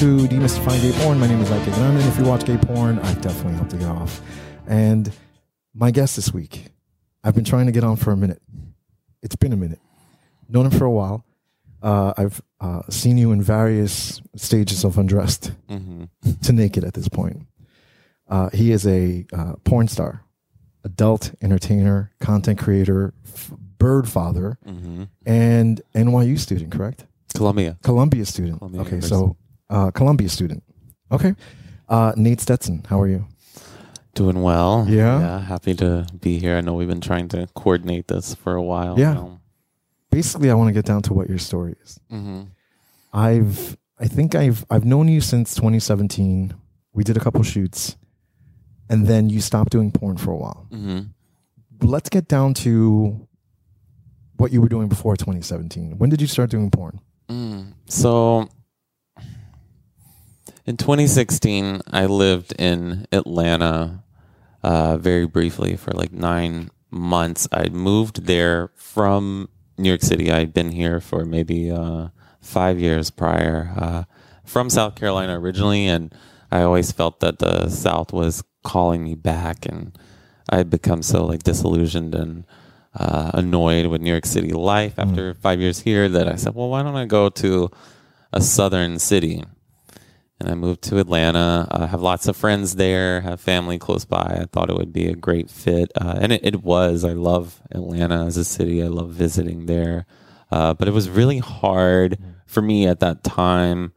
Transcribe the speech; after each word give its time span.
To 0.00 0.16
Demystifying 0.28 0.80
Gay 0.80 0.92
Porn. 1.02 1.20
My 1.20 1.26
name 1.26 1.40
is 1.42 1.50
Ike 1.50 1.66
Gunn, 1.66 1.94
and 1.94 2.08
if 2.08 2.16
you 2.18 2.24
watch 2.24 2.46
gay 2.46 2.56
porn, 2.56 2.98
I 3.00 3.12
definitely 3.16 3.52
help 3.52 3.68
to 3.68 3.76
get 3.76 3.88
off. 3.88 4.22
And 4.66 5.12
my 5.74 5.90
guest 5.90 6.16
this 6.16 6.32
week, 6.32 6.68
I've 7.22 7.34
been 7.34 7.44
trying 7.44 7.66
to 7.66 7.72
get 7.72 7.84
on 7.84 7.96
for 7.96 8.10
a 8.10 8.16
minute. 8.16 8.40
It's 9.22 9.36
been 9.36 9.52
a 9.52 9.58
minute. 9.58 9.78
Known 10.48 10.64
him 10.66 10.78
for 10.78 10.86
a 10.86 10.90
while. 10.90 11.26
Uh, 11.82 12.14
I've 12.16 12.40
uh, 12.62 12.80
seen 12.88 13.18
you 13.18 13.30
in 13.32 13.42
various 13.42 14.22
stages 14.36 14.84
of 14.84 14.96
undressed 14.96 15.52
hmm 15.68 16.04
to 16.44 16.52
naked 16.54 16.82
at 16.82 16.94
this 16.94 17.08
point. 17.10 17.46
Uh, 18.26 18.48
he 18.54 18.72
is 18.72 18.86
a 18.86 19.26
uh, 19.34 19.52
porn 19.64 19.86
star, 19.86 20.24
adult 20.82 21.34
entertainer, 21.42 22.10
content 22.20 22.58
creator, 22.58 23.12
f- 23.26 23.52
bird 23.78 24.08
father, 24.08 24.58
hmm 24.64 25.04
and 25.26 25.82
NYU 25.94 26.38
student, 26.38 26.72
correct? 26.72 27.04
Columbia. 27.34 27.78
Columbia 27.82 28.24
student. 28.24 28.58
Columbia 28.58 28.80
okay, 28.80 29.00
so 29.00 29.16
University. 29.16 29.36
Uh, 29.70 29.90
Columbia 29.92 30.28
student. 30.28 30.62
Okay. 31.10 31.34
Uh, 31.88 32.12
Nate 32.16 32.40
Stetson, 32.40 32.84
how 32.88 33.00
are 33.00 33.08
you? 33.08 33.26
Doing 34.14 34.42
well. 34.42 34.84
Yeah? 34.88 35.18
Yeah. 35.20 35.40
Happy 35.40 35.74
to 35.74 36.06
be 36.20 36.38
here. 36.38 36.56
I 36.56 36.60
know 36.60 36.74
we've 36.74 36.88
been 36.88 37.00
trying 37.00 37.28
to 37.28 37.48
coordinate 37.54 38.08
this 38.08 38.34
for 38.34 38.54
a 38.54 38.62
while. 38.62 38.98
Yeah. 38.98 39.26
Basically, 40.10 40.50
I 40.50 40.54
want 40.54 40.68
to 40.68 40.72
get 40.74 40.84
down 40.84 41.02
to 41.02 41.14
what 41.14 41.28
your 41.28 41.38
story 41.38 41.74
is. 41.82 41.98
hmm 42.10 42.42
I've, 43.12 43.76
I 43.98 44.06
think 44.06 44.34
I've, 44.34 44.64
I've 44.70 44.84
known 44.84 45.08
you 45.08 45.20
since 45.20 45.54
2017. 45.54 46.54
We 46.92 47.02
did 47.04 47.16
a 47.16 47.20
couple 47.20 47.42
shoots, 47.42 47.96
and 48.88 49.06
then 49.06 49.30
you 49.30 49.40
stopped 49.40 49.70
doing 49.72 49.90
porn 49.90 50.16
for 50.16 50.32
a 50.32 50.36
while. 50.36 50.66
hmm 50.70 51.00
let's 51.82 52.10
get 52.10 52.28
down 52.28 52.52
to 52.52 53.26
what 54.36 54.52
you 54.52 54.60
were 54.60 54.68
doing 54.68 54.86
before 54.88 55.16
2017. 55.16 55.96
When 55.98 56.10
did 56.10 56.20
you 56.20 56.26
start 56.26 56.50
doing 56.50 56.70
porn? 56.70 57.00
Mm. 57.28 57.72
So 57.86 58.48
in 60.70 60.76
2016, 60.76 61.80
I 61.90 62.06
lived 62.06 62.52
in 62.56 63.04
Atlanta 63.10 64.04
uh, 64.62 64.98
very 64.98 65.26
briefly 65.26 65.74
for 65.74 65.90
like 65.90 66.12
nine 66.12 66.70
months. 66.92 67.48
I 67.50 67.70
moved 67.70 68.26
there 68.26 68.70
from 68.76 69.48
New 69.76 69.88
York 69.88 70.02
City. 70.02 70.30
I'd 70.30 70.54
been 70.54 70.70
here 70.70 71.00
for 71.00 71.24
maybe 71.24 71.72
uh, 71.72 72.10
five 72.40 72.78
years 72.78 73.10
prior, 73.10 73.74
uh, 73.76 74.04
from 74.44 74.70
South 74.70 74.94
Carolina 74.94 75.40
originally, 75.40 75.88
and 75.88 76.14
I 76.52 76.62
always 76.62 76.92
felt 76.92 77.18
that 77.18 77.40
the 77.40 77.68
South 77.68 78.12
was 78.12 78.44
calling 78.62 79.02
me 79.02 79.16
back, 79.16 79.66
and 79.66 79.98
I 80.50 80.58
had 80.58 80.70
become 80.70 81.02
so 81.02 81.24
like 81.26 81.42
disillusioned 81.42 82.14
and 82.14 82.46
uh, 82.94 83.32
annoyed 83.34 83.86
with 83.86 84.02
New 84.02 84.10
York 84.12 84.24
City 84.24 84.52
life 84.52 85.00
after 85.00 85.34
five 85.34 85.60
years 85.60 85.80
here 85.80 86.08
that 86.08 86.28
I 86.28 86.36
said, 86.36 86.54
well, 86.54 86.68
why 86.68 86.84
don't 86.84 86.94
I 86.94 87.06
go 87.06 87.28
to 87.28 87.72
a 88.32 88.40
southern 88.40 89.00
city? 89.00 89.42
And 90.40 90.48
I 90.48 90.54
moved 90.54 90.82
to 90.84 90.98
Atlanta. 90.98 91.68
I 91.70 91.86
have 91.86 92.00
lots 92.00 92.26
of 92.26 92.34
friends 92.34 92.76
there, 92.76 93.20
have 93.20 93.40
family 93.40 93.78
close 93.78 94.06
by. 94.06 94.38
I 94.40 94.46
thought 94.50 94.70
it 94.70 94.76
would 94.76 94.92
be 94.92 95.06
a 95.06 95.14
great 95.14 95.50
fit. 95.50 95.92
Uh, 95.94 96.18
and 96.18 96.32
it, 96.32 96.40
it 96.42 96.62
was. 96.62 97.04
I 97.04 97.12
love 97.12 97.60
Atlanta 97.70 98.24
as 98.24 98.38
a 98.38 98.44
city. 98.44 98.82
I 98.82 98.86
love 98.86 99.10
visiting 99.10 99.66
there. 99.66 100.06
Uh, 100.50 100.72
but 100.72 100.88
it 100.88 100.92
was 100.92 101.10
really 101.10 101.38
hard 101.38 102.18
for 102.46 102.62
me 102.62 102.86
at 102.86 103.00
that 103.00 103.22
time. 103.22 103.92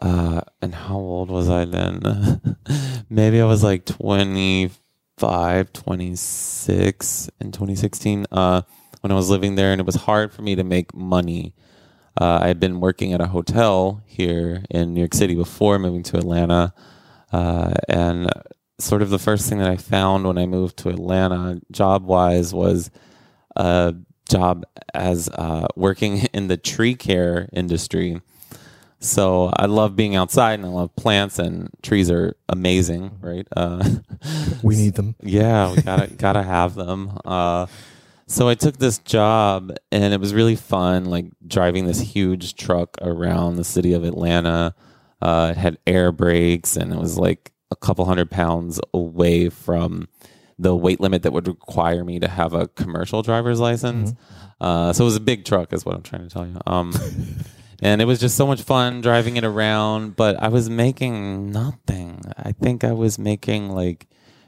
Uh, 0.00 0.42
and 0.60 0.74
how 0.74 0.96
old 0.96 1.30
was 1.30 1.48
I 1.48 1.64
then? 1.64 2.56
Maybe 3.08 3.40
I 3.40 3.46
was 3.46 3.64
like 3.64 3.86
25, 3.86 5.72
26 5.72 7.30
in 7.40 7.52
2016 7.52 8.26
uh, 8.30 8.62
when 9.00 9.10
I 9.10 9.14
was 9.14 9.30
living 9.30 9.54
there. 9.54 9.72
And 9.72 9.80
it 9.80 9.86
was 9.86 9.94
hard 9.94 10.32
for 10.32 10.42
me 10.42 10.54
to 10.54 10.64
make 10.64 10.94
money. 10.94 11.54
Uh, 12.20 12.40
I 12.42 12.48
had 12.48 12.60
been 12.60 12.80
working 12.80 13.12
at 13.12 13.20
a 13.20 13.26
hotel 13.26 14.02
here 14.06 14.64
in 14.70 14.94
New 14.94 15.00
York 15.00 15.14
City 15.14 15.34
before 15.34 15.78
moving 15.78 16.02
to 16.04 16.18
Atlanta. 16.18 16.74
Uh, 17.32 17.72
and 17.88 18.30
sort 18.78 19.02
of 19.02 19.10
the 19.10 19.18
first 19.18 19.48
thing 19.48 19.58
that 19.58 19.68
I 19.70 19.76
found 19.76 20.26
when 20.26 20.36
I 20.38 20.46
moved 20.46 20.76
to 20.78 20.90
Atlanta, 20.90 21.60
job 21.70 22.04
wise, 22.04 22.52
was 22.52 22.90
a 23.56 23.94
job 24.28 24.64
as 24.92 25.28
uh, 25.30 25.68
working 25.76 26.18
in 26.34 26.48
the 26.48 26.56
tree 26.56 26.94
care 26.94 27.48
industry. 27.52 28.20
So 29.00 29.50
I 29.56 29.66
love 29.66 29.96
being 29.96 30.14
outside 30.14 30.60
and 30.60 30.66
I 30.66 30.68
love 30.68 30.94
plants 30.94 31.38
and 31.40 31.70
trees 31.82 32.08
are 32.10 32.36
amazing, 32.48 33.18
right? 33.20 33.48
Uh, 33.56 33.82
We 34.62 34.76
need 34.76 34.94
them. 34.94 35.16
yeah, 35.22 35.72
we 35.74 35.82
gotta 35.82 36.06
gotta 36.06 36.42
have 36.42 36.76
them. 36.76 37.18
So 38.32 38.48
I 38.48 38.54
took 38.54 38.78
this 38.78 38.96
job, 38.96 39.76
and 39.90 40.14
it 40.14 40.18
was 40.18 40.32
really 40.32 40.56
fun, 40.56 41.04
like 41.04 41.26
driving 41.46 41.84
this 41.86 42.00
huge 42.00 42.54
truck 42.54 42.96
around 43.02 43.56
the 43.56 43.64
city 43.64 43.92
of 43.92 44.04
Atlanta. 44.04 44.74
Uh, 45.20 45.48
it 45.54 45.58
had 45.58 45.78
air 45.86 46.12
brakes, 46.12 46.74
and 46.74 46.94
it 46.94 46.98
was 46.98 47.18
like 47.18 47.52
a 47.70 47.76
couple 47.76 48.06
hundred 48.06 48.30
pounds 48.30 48.80
away 48.94 49.50
from 49.50 50.08
the 50.58 50.74
weight 50.74 50.98
limit 50.98 51.24
that 51.24 51.32
would 51.34 51.46
require 51.46 52.04
me 52.04 52.18
to 52.20 52.28
have 52.28 52.54
a 52.54 52.68
commercial 52.68 53.20
driver's 53.20 53.60
license. 53.60 54.14
Uh, 54.62 54.94
so 54.94 55.04
it 55.04 55.06
was 55.06 55.16
a 55.16 55.20
big 55.20 55.44
truck, 55.44 55.70
is 55.74 55.84
what 55.84 55.94
I'm 55.94 56.02
trying 56.02 56.26
to 56.26 56.30
tell 56.30 56.46
you. 56.46 56.58
Um, 56.66 56.94
and 57.82 58.00
it 58.00 58.06
was 58.06 58.18
just 58.18 58.36
so 58.38 58.46
much 58.46 58.62
fun 58.62 59.02
driving 59.02 59.36
it 59.36 59.44
around. 59.44 60.16
But 60.16 60.42
I 60.42 60.48
was 60.48 60.70
making 60.70 61.52
nothing. 61.52 62.22
I 62.38 62.52
think 62.52 62.82
I 62.82 62.92
was 62.92 63.18
making 63.18 63.68
like 63.68 64.06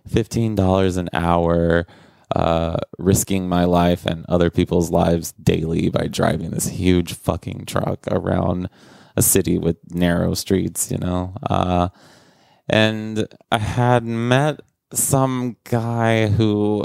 fifteen 0.08 0.54
dollars 0.54 0.96
an 0.96 1.10
hour, 1.12 1.86
uh, 2.34 2.76
risking 2.98 3.48
my 3.48 3.64
life 3.64 4.04
and 4.04 4.26
other 4.28 4.50
people's 4.50 4.90
lives 4.90 5.32
daily 5.32 5.88
by 5.88 6.06
driving 6.06 6.50
this 6.50 6.68
huge 6.68 7.14
fucking 7.14 7.64
truck 7.66 8.06
around 8.08 8.68
a 9.16 9.22
city 9.22 9.58
with 9.58 9.76
narrow 9.90 10.34
streets. 10.34 10.90
You 10.90 10.98
know, 10.98 11.34
uh, 11.48 11.88
and 12.68 13.26
I 13.50 13.58
had 13.58 14.04
met 14.04 14.60
some 14.92 15.56
guy 15.64 16.28
who 16.28 16.84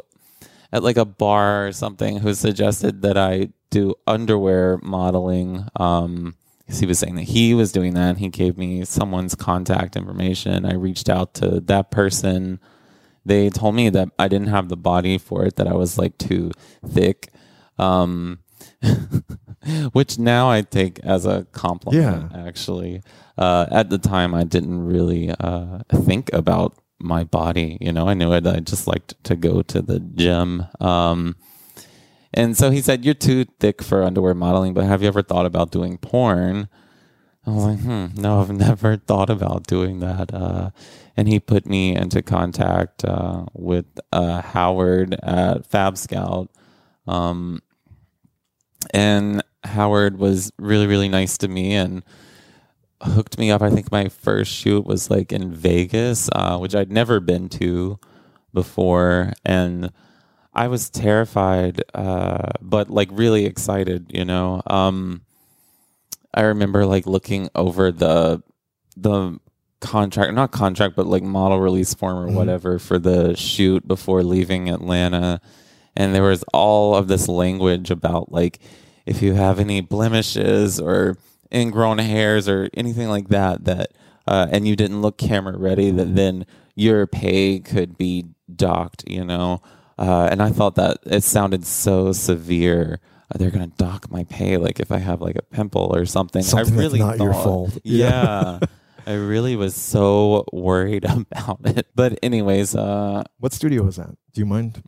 at 0.71 0.83
like 0.83 0.97
a 0.97 1.05
bar 1.05 1.67
or 1.67 1.71
something 1.71 2.17
who 2.17 2.33
suggested 2.33 3.01
that 3.01 3.17
I 3.17 3.49
do 3.69 3.95
underwear 4.07 4.79
modeling. 4.83 5.67
Um, 5.75 6.35
he 6.67 6.85
was 6.85 6.99
saying 6.99 7.15
that 7.15 7.23
he 7.23 7.53
was 7.53 7.71
doing 7.71 7.93
that. 7.95 8.09
And 8.09 8.17
he 8.19 8.29
gave 8.29 8.57
me 8.57 8.85
someone's 8.85 9.35
contact 9.35 9.95
information. 9.95 10.65
I 10.65 10.75
reached 10.75 11.09
out 11.09 11.33
to 11.35 11.59
that 11.61 11.91
person. 11.91 12.59
They 13.25 13.49
told 13.49 13.75
me 13.75 13.89
that 13.89 14.09
I 14.17 14.27
didn't 14.27 14.47
have 14.47 14.69
the 14.69 14.77
body 14.77 15.17
for 15.17 15.45
it, 15.45 15.55
that 15.57 15.67
I 15.67 15.73
was 15.73 15.97
like 15.97 16.17
too 16.17 16.51
thick. 16.87 17.29
Um, 17.77 18.39
which 19.91 20.17
now 20.17 20.49
I 20.49 20.61
take 20.61 20.99
as 20.99 21.25
a 21.25 21.45
compliment, 21.51 22.31
actually. 22.47 23.01
Uh, 23.37 23.67
at 23.71 23.89
the 23.89 23.97
time, 23.97 24.33
I 24.33 24.43
didn't 24.43 24.85
really 24.85 25.31
uh, 25.39 25.79
think 25.93 26.31
about 26.33 26.77
my 26.99 27.23
body. 27.23 27.77
You 27.79 27.93
know, 27.93 28.07
I 28.07 28.13
knew 28.13 28.33
it. 28.33 28.45
I 28.45 28.59
just 28.59 28.87
liked 28.87 29.21
to 29.25 29.35
go 29.35 29.61
to 29.63 29.81
the 29.81 29.99
gym. 29.99 30.65
Um, 30.79 31.35
and 32.33 32.57
so 32.57 32.69
he 32.69 32.81
said, 32.81 33.05
You're 33.05 33.13
too 33.13 33.45
thick 33.59 33.81
for 33.81 34.03
underwear 34.03 34.33
modeling, 34.33 34.73
but 34.73 34.85
have 34.85 35.01
you 35.01 35.07
ever 35.07 35.23
thought 35.23 35.45
about 35.45 35.71
doing 35.71 35.97
porn? 35.97 36.67
I 37.49 37.53
was 37.53 37.63
like, 37.65 37.79
hmm, 37.79 38.21
no, 38.21 38.41
I've 38.41 38.51
never 38.67 38.97
thought 38.97 39.29
about 39.29 39.67
doing 39.67 39.99
that. 39.99 40.33
Uh, 40.33 40.69
and 41.17 41.27
he 41.27 41.39
put 41.39 41.65
me 41.65 41.95
into 41.95 42.21
contact 42.21 43.03
uh, 43.03 43.45
with 43.53 43.85
uh, 44.11 44.41
Howard 44.41 45.15
at 45.23 45.65
Fab 45.65 45.97
Scout. 45.97 46.49
Um, 47.07 47.61
and 48.93 49.43
Howard 49.63 50.17
was 50.17 50.51
really, 50.57 50.87
really 50.87 51.09
nice 51.09 51.37
to 51.39 51.47
me 51.47 51.73
and 51.73 52.03
hooked 53.01 53.37
me 53.37 53.51
up. 53.51 53.61
I 53.61 53.69
think 53.69 53.91
my 53.91 54.09
first 54.09 54.51
shoot 54.51 54.85
was 54.85 55.09
like 55.09 55.31
in 55.31 55.53
Vegas, 55.53 56.29
uh, 56.33 56.57
which 56.57 56.75
I'd 56.75 56.91
never 56.91 57.19
been 57.19 57.49
to 57.49 57.99
before. 58.53 59.33
And 59.43 59.91
I 60.53 60.67
was 60.67 60.89
terrified, 60.89 61.81
uh, 61.93 62.51
but 62.61 62.89
like 62.89 63.09
really 63.11 63.45
excited, 63.45 64.11
you 64.13 64.25
know. 64.25 64.61
Um, 64.67 65.21
I 66.33 66.41
remember 66.41 66.85
like 66.85 67.05
looking 67.05 67.49
over 67.55 67.91
the 67.91 68.43
the 68.95 69.39
contract, 69.81 70.33
not 70.33 70.51
contract, 70.51 70.95
but 70.95 71.07
like 71.07 71.23
model 71.23 71.59
release 71.59 71.93
form 71.93 72.17
or 72.17 72.31
whatever 72.31 72.79
for 72.79 72.99
the 72.99 73.35
shoot 73.35 73.87
before 73.87 74.23
leaving 74.23 74.69
Atlanta, 74.69 75.41
and 75.95 76.13
there 76.13 76.23
was 76.23 76.43
all 76.53 76.95
of 76.95 77.07
this 77.07 77.27
language 77.27 77.89
about 77.89 78.31
like 78.31 78.59
if 79.05 79.21
you 79.21 79.33
have 79.33 79.59
any 79.59 79.81
blemishes 79.81 80.79
or 80.79 81.17
ingrown 81.53 81.97
hairs 81.97 82.47
or 82.47 82.69
anything 82.75 83.09
like 83.09 83.29
that 83.29 83.65
that 83.65 83.91
uh, 84.27 84.47
and 84.51 84.67
you 84.67 84.75
didn't 84.75 85.01
look 85.01 85.17
camera 85.17 85.57
ready 85.57 85.89
that 85.89 86.15
then 86.15 86.45
your 86.75 87.07
pay 87.07 87.59
could 87.59 87.97
be 87.97 88.25
docked 88.55 89.03
you 89.07 89.25
know? 89.25 89.61
Uh, 89.97 90.29
and 90.31 90.41
i 90.41 90.49
thought 90.49 90.75
that 90.75 90.97
it 91.05 91.23
sounded 91.23 91.65
so 91.65 92.11
severe 92.13 92.99
they're 93.37 93.51
gonna 93.51 93.67
dock 93.77 94.09
my 94.11 94.23
pay 94.25 94.57
like 94.57 94.79
if 94.79 94.91
i 94.91 94.97
have 94.97 95.21
like 95.21 95.35
a 95.35 95.41
pimple 95.43 95.91
or 95.95 96.05
something 96.05 96.41
Something 96.41 96.73
i 96.73 96.77
that's 96.77 96.83
really 96.83 96.99
not 96.99 97.17
your 97.19 97.33
fault. 97.33 97.77
yeah 97.83 98.59
i 99.07 99.13
really 99.13 99.55
was 99.55 99.75
so 99.75 100.45
worried 100.51 101.05
about 101.15 101.59
it 101.65 101.87
but 101.95 102.17
anyways 102.23 102.75
uh 102.75 103.23
What 103.39 103.53
studio 103.53 103.83
was 103.83 103.95
that? 103.97 104.15
Do 104.33 104.41
you 104.41 104.45
mind? 104.45 104.81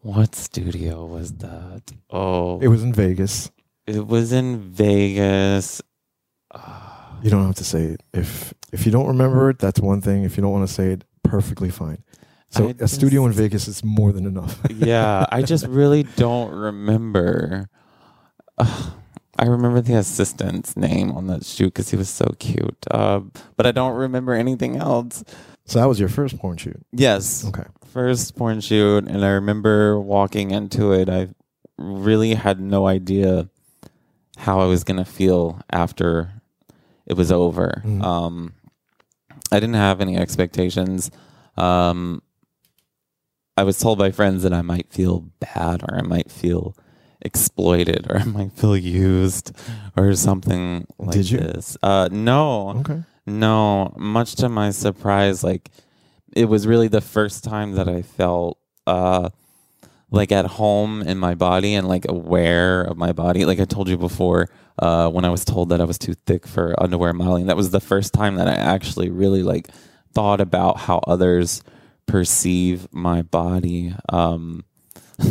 what 0.00 0.34
studio 0.34 1.04
was 1.04 1.32
that 1.44 1.82
oh 2.10 2.58
It 2.60 2.68
was 2.68 2.82
in 2.82 2.92
Vegas. 2.92 3.50
It 3.86 4.06
was 4.06 4.32
in 4.32 4.58
Vegas. 4.72 5.82
Uh, 6.50 7.18
You 7.22 7.28
don't 7.30 7.44
have 7.46 7.56
to 7.56 7.64
say 7.64 7.84
it. 7.94 8.00
If 8.14 8.54
if 8.72 8.86
you 8.86 8.92
don't 8.92 9.08
remember 9.08 9.50
it, 9.50 9.58
that's 9.58 9.80
one 9.80 10.00
thing. 10.00 10.24
If 10.24 10.36
you 10.36 10.42
don't 10.42 10.52
want 10.52 10.66
to 10.68 10.72
say 10.72 10.92
it, 10.94 11.04
perfectly 11.22 11.70
fine. 11.70 12.02
So 12.50 12.68
I 12.68 12.74
a 12.80 12.88
studio 12.88 13.24
in 13.26 13.32
Vegas 13.32 13.68
is 13.68 13.84
more 13.84 14.12
than 14.12 14.26
enough. 14.26 14.60
yeah, 14.70 15.24
I 15.30 15.42
just 15.42 15.66
really 15.66 16.02
don't 16.02 16.52
remember. 16.52 17.68
I 18.58 19.46
remember 19.46 19.80
the 19.80 19.94
assistant's 19.94 20.76
name 20.76 21.12
on 21.12 21.26
that 21.28 21.46
shoot 21.46 21.66
because 21.66 21.88
he 21.90 21.96
was 21.96 22.10
so 22.10 22.34
cute. 22.38 22.76
Uh, 22.90 23.20
but 23.56 23.66
I 23.66 23.72
don't 23.72 23.94
remember 23.94 24.34
anything 24.34 24.76
else. 24.76 25.24
so 25.64 25.78
that 25.78 25.86
was 25.86 25.98
your 25.98 26.08
first 26.10 26.38
porn 26.38 26.56
shoot. 26.58 26.76
Yes, 26.92 27.46
Okay. 27.46 27.62
first 27.86 28.36
porn 28.36 28.60
shoot, 28.60 29.06
and 29.06 29.24
I 29.24 29.30
remember 29.30 29.98
walking 29.98 30.50
into 30.50 30.92
it. 30.92 31.08
I 31.08 31.28
really 31.78 32.34
had 32.34 32.60
no 32.60 32.86
idea 32.86 33.48
how 34.36 34.60
I 34.60 34.66
was 34.66 34.84
gonna 34.84 35.04
feel 35.06 35.60
after 35.70 36.32
it 37.06 37.14
was 37.16 37.30
over. 37.32 37.82
Mhm. 37.86 38.02
Um, 38.02 38.52
I 39.52 39.60
didn't 39.60 39.74
have 39.76 40.00
any 40.00 40.16
expectations. 40.18 41.10
Um, 41.56 42.20
I 43.60 43.64
was 43.64 43.78
told 43.78 43.98
by 43.98 44.10
friends 44.10 44.42
that 44.42 44.52
I 44.52 44.62
might 44.62 44.88
feel 44.90 45.20
bad, 45.38 45.82
or 45.82 45.94
I 45.96 46.02
might 46.02 46.30
feel 46.30 46.74
exploited, 47.20 48.06
or 48.10 48.16
I 48.24 48.24
might 48.24 48.52
feel 48.52 48.76
used, 48.76 49.52
or 49.96 50.14
something 50.14 50.86
like 50.98 51.12
Did 51.16 51.30
you? 51.30 51.38
this. 51.38 51.76
Uh, 51.82 52.08
no, 52.10 52.70
Okay. 52.80 53.02
no, 53.26 53.92
much 53.98 54.34
to 54.36 54.48
my 54.48 54.70
surprise, 54.70 55.44
like 55.44 55.70
it 56.34 56.46
was 56.46 56.66
really 56.66 56.88
the 56.88 57.00
first 57.00 57.44
time 57.44 57.72
that 57.72 57.88
I 57.88 58.02
felt 58.02 58.58
uh 58.86 59.28
like 60.12 60.32
at 60.32 60.46
home 60.46 61.02
in 61.02 61.18
my 61.18 61.34
body 61.34 61.74
and 61.74 61.86
like 61.86 62.06
aware 62.08 62.82
of 62.82 62.96
my 62.96 63.12
body. 63.12 63.44
Like 63.44 63.60
I 63.60 63.64
told 63.64 63.88
you 63.88 63.98
before, 63.98 64.48
uh 64.78 65.08
when 65.10 65.24
I 65.24 65.30
was 65.30 65.44
told 65.44 65.68
that 65.70 65.80
I 65.80 65.84
was 65.84 65.98
too 65.98 66.14
thick 66.26 66.46
for 66.46 66.74
underwear 66.82 67.12
modeling, 67.12 67.46
that 67.46 67.56
was 67.56 67.70
the 67.70 67.80
first 67.92 68.12
time 68.14 68.36
that 68.36 68.48
I 68.48 68.54
actually 68.54 69.10
really 69.10 69.42
like 69.42 69.68
thought 70.14 70.40
about 70.40 70.78
how 70.78 70.98
others 71.06 71.62
perceive 72.10 72.88
my 72.92 73.22
body. 73.22 73.94
Um 74.08 74.64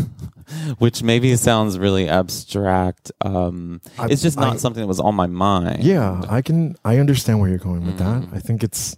which 0.78 1.04
maybe 1.04 1.36
sounds 1.36 1.78
really 1.80 2.08
abstract. 2.10 3.12
Um 3.22 3.82
I- 3.98 4.08
it's 4.08 4.22
just 4.22 4.38
not 4.38 4.54
I- 4.54 4.58
something 4.58 4.82
that 4.82 4.88
was 4.88 5.00
on 5.00 5.16
my 5.16 5.28
mind. 5.28 5.84
Yeah, 5.84 6.22
I 6.30 6.42
can. 6.42 6.76
I 6.86 6.98
understand 6.98 7.40
where 7.40 7.50
you're 7.50 7.58
going 7.60 7.86
with 7.86 7.98
that. 7.98 8.22
Mm. 8.24 8.34
I 8.36 8.40
think 8.40 8.64
it's 8.64 8.96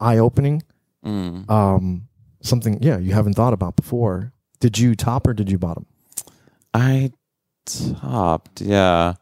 eye 0.00 0.18
opening. 0.18 0.62
Mm. 1.04 1.48
Um, 1.50 2.08
something. 2.42 2.82
Yeah, 2.82 2.98
you 2.98 3.12
haven't 3.12 3.34
thought 3.34 3.52
about 3.52 3.76
before. 3.76 4.32
Did 4.60 4.78
you 4.78 4.94
top 4.94 5.26
or 5.26 5.34
did 5.34 5.50
you 5.50 5.58
bottom? 5.58 5.86
I 6.74 7.12
topped, 7.66 8.60
yeah. 8.60 9.14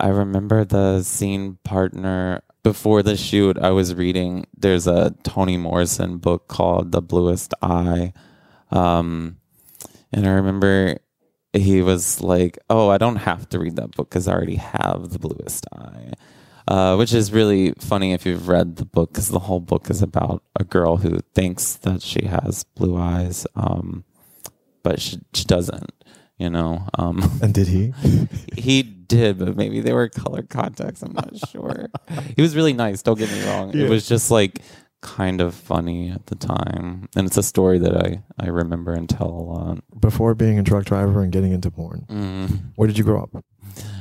I 0.00 0.08
remember 0.08 0.64
the 0.64 1.02
scene 1.02 1.58
partner 1.64 2.42
before 2.64 3.02
the 3.04 3.16
shoot. 3.16 3.56
I 3.58 3.70
was 3.70 3.94
reading. 3.94 4.46
There's 4.56 4.88
a 4.88 5.14
Toni 5.22 5.56
Morrison 5.56 6.18
book 6.18 6.48
called 6.48 6.90
The 6.90 7.00
Bluest 7.00 7.54
Eye, 7.62 8.12
um, 8.72 9.36
and 10.10 10.26
I 10.26 10.30
remember 10.30 10.98
he 11.52 11.82
was 11.82 12.20
like, 12.20 12.58
"Oh, 12.68 12.88
I 12.88 12.98
don't 12.98 13.16
have 13.16 13.48
to 13.50 13.60
read 13.60 13.76
that 13.76 13.92
book 13.92 14.10
because 14.10 14.26
I 14.26 14.32
already 14.32 14.56
have 14.56 15.10
The 15.10 15.20
Bluest 15.20 15.66
Eye." 15.72 16.14
Uh, 16.66 16.96
which 16.96 17.12
is 17.12 17.30
really 17.30 17.74
funny 17.78 18.14
if 18.14 18.24
you've 18.24 18.48
read 18.48 18.76
the 18.76 18.86
book 18.86 19.12
because 19.12 19.28
the 19.28 19.38
whole 19.38 19.60
book 19.60 19.90
is 19.90 20.00
about 20.00 20.42
a 20.58 20.64
girl 20.64 20.96
who 20.96 21.20
thinks 21.34 21.74
that 21.76 22.00
she 22.00 22.24
has 22.24 22.64
blue 22.74 22.96
eyes, 22.96 23.46
um, 23.54 24.02
but 24.82 24.98
she, 24.98 25.20
she 25.34 25.44
doesn't. 25.44 25.92
You 26.38 26.50
know, 26.50 26.88
um, 26.98 27.22
And 27.42 27.54
did 27.54 27.68
he? 27.68 27.92
he 28.56 28.82
did, 28.82 29.38
but 29.38 29.56
maybe 29.56 29.80
they 29.80 29.92
were 29.92 30.08
color 30.08 30.42
contacts. 30.42 31.02
I'm 31.02 31.12
not 31.12 31.30
sure. 31.50 31.88
he 32.36 32.42
was 32.42 32.56
really 32.56 32.72
nice. 32.72 33.02
Don't 33.02 33.18
get 33.18 33.30
me 33.30 33.44
wrong. 33.46 33.72
Yeah. 33.72 33.84
It 33.86 33.90
was 33.90 34.08
just 34.08 34.30
like 34.32 34.60
kind 35.00 35.40
of 35.40 35.54
funny 35.54 36.10
at 36.10 36.26
the 36.26 36.34
time, 36.34 37.08
and 37.14 37.26
it's 37.26 37.36
a 37.36 37.42
story 37.42 37.78
that 37.78 37.94
I 37.96 38.22
I 38.38 38.48
remember 38.48 38.94
and 38.94 39.08
tell 39.08 39.28
a 39.28 39.44
lot. 39.52 39.78
Before 40.00 40.34
being 40.34 40.58
a 40.58 40.62
truck 40.64 40.86
driver 40.86 41.22
and 41.22 41.30
getting 41.30 41.52
into 41.52 41.70
porn, 41.70 42.04
Mm. 42.08 42.72
where 42.74 42.88
did 42.88 42.98
you 42.98 43.04
grow 43.04 43.22
up? 43.22 43.44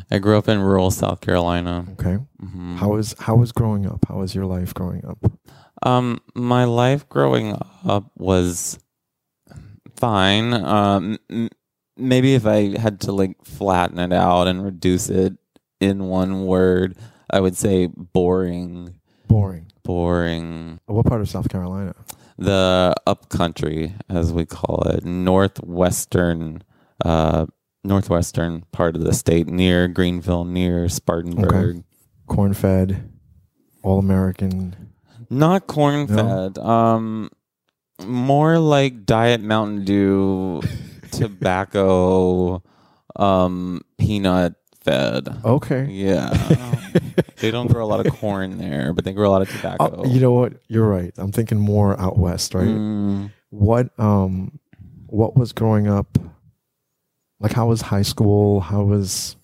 I 0.09 0.17
grew 0.19 0.37
up 0.37 0.47
in 0.49 0.59
rural 0.59 0.89
South 0.91 1.21
Carolina. 1.21 1.85
Okay. 1.99 2.17
Mhm. 2.41 2.77
How 2.77 2.89
was 2.89 3.15
how 3.19 3.35
was 3.35 3.51
growing 3.51 3.85
up? 3.85 4.05
How 4.07 4.17
was 4.17 4.33
your 4.33 4.45
life 4.47 4.73
growing 4.73 5.05
up? 5.05 5.19
Um, 5.83 6.19
my 6.33 6.63
life 6.63 7.07
growing 7.09 7.57
up 7.85 8.09
was 8.17 8.79
fine. 9.97 10.53
Um, 10.53 11.17
maybe 11.97 12.35
if 12.35 12.45
I 12.45 12.77
had 12.77 13.01
to 13.01 13.11
like 13.11 13.43
flatten 13.45 13.99
it 13.99 14.13
out 14.13 14.47
and 14.47 14.63
reduce 14.63 15.09
it 15.09 15.33
in 15.79 16.05
one 16.05 16.45
word, 16.45 16.97
I 17.29 17.39
would 17.39 17.57
say 17.57 17.87
boring. 17.87 18.95
Boring. 19.27 19.67
Boring. 19.83 20.79
What 20.85 21.05
part 21.05 21.21
of 21.21 21.29
South 21.29 21.49
Carolina? 21.49 21.95
The 22.37 22.95
upcountry, 23.05 23.93
as 24.09 24.31
we 24.31 24.45
call 24.45 24.83
it, 24.87 25.05
northwestern, 25.05 26.63
uh, 27.03 27.45
northwestern 27.83 28.63
part 28.71 28.95
of 28.95 29.03
the 29.03 29.13
state, 29.13 29.47
near 29.47 29.87
Greenville, 29.87 30.45
near 30.45 30.89
Spartanburg. 30.89 31.83
Corn 32.27 32.53
fed, 32.53 33.11
all 33.83 33.99
American. 33.99 34.93
Not 35.29 35.67
corn 35.67 36.07
fed. 36.07 36.57
Um, 36.57 37.29
more 38.05 38.57
like 38.59 39.05
Diet 39.05 39.41
Mountain 39.41 39.85
Dew, 39.85 40.61
tobacco, 41.17 42.61
um, 43.15 43.81
peanut 43.97 44.55
fed. 44.81 45.27
Okay. 45.45 45.85
Yeah, 45.89 46.29
they 47.39 47.51
don't 47.51 47.67
grow 47.71 47.83
a 47.85 47.87
lot 47.87 48.05
of 48.05 48.11
corn 48.13 48.57
there, 48.57 48.93
but 48.93 49.05
they 49.05 49.13
grow 49.13 49.29
a 49.29 49.31
lot 49.31 49.41
of 49.41 49.49
tobacco. 49.49 50.01
Oh, 50.03 50.05
you 50.05 50.19
know 50.19 50.33
what? 50.33 50.53
You're 50.67 50.87
right. 50.87 51.13
I'm 51.17 51.31
thinking 51.31 51.59
more 51.59 51.99
out 51.99 52.17
west, 52.17 52.53
right? 52.53 52.67
Mm, 52.67 53.31
What 53.49 53.89
um 53.99 54.59
what 55.07 55.35
was 55.37 55.53
growing 55.53 55.87
up 55.87 56.17
like 57.39 57.51
how 57.53 57.67
was 57.67 57.81
high 57.81 58.01
school? 58.01 58.61
How 58.61 58.83
was 58.83 59.35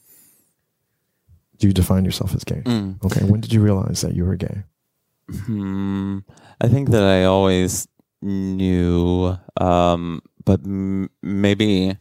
do 1.58 1.68
you 1.68 1.74
define 1.74 2.06
yourself 2.06 2.34
as 2.34 2.44
gay? 2.44 2.62
mm. 2.66 3.04
Okay, 3.04 3.24
when 3.26 3.42
did 3.42 3.52
you 3.54 3.62
realize 3.62 4.02
that 4.02 4.16
you 4.16 4.26
were 4.26 4.36
gay? 4.38 4.64
Hmm. 5.46 6.20
I 6.62 6.68
think 6.70 6.90
that 6.90 7.04
I 7.04 7.26
always 7.26 7.88
knew, 8.22 9.38
um, 9.58 10.22
but 10.46 10.62
m- 10.66 11.10
maybe, 11.22 11.98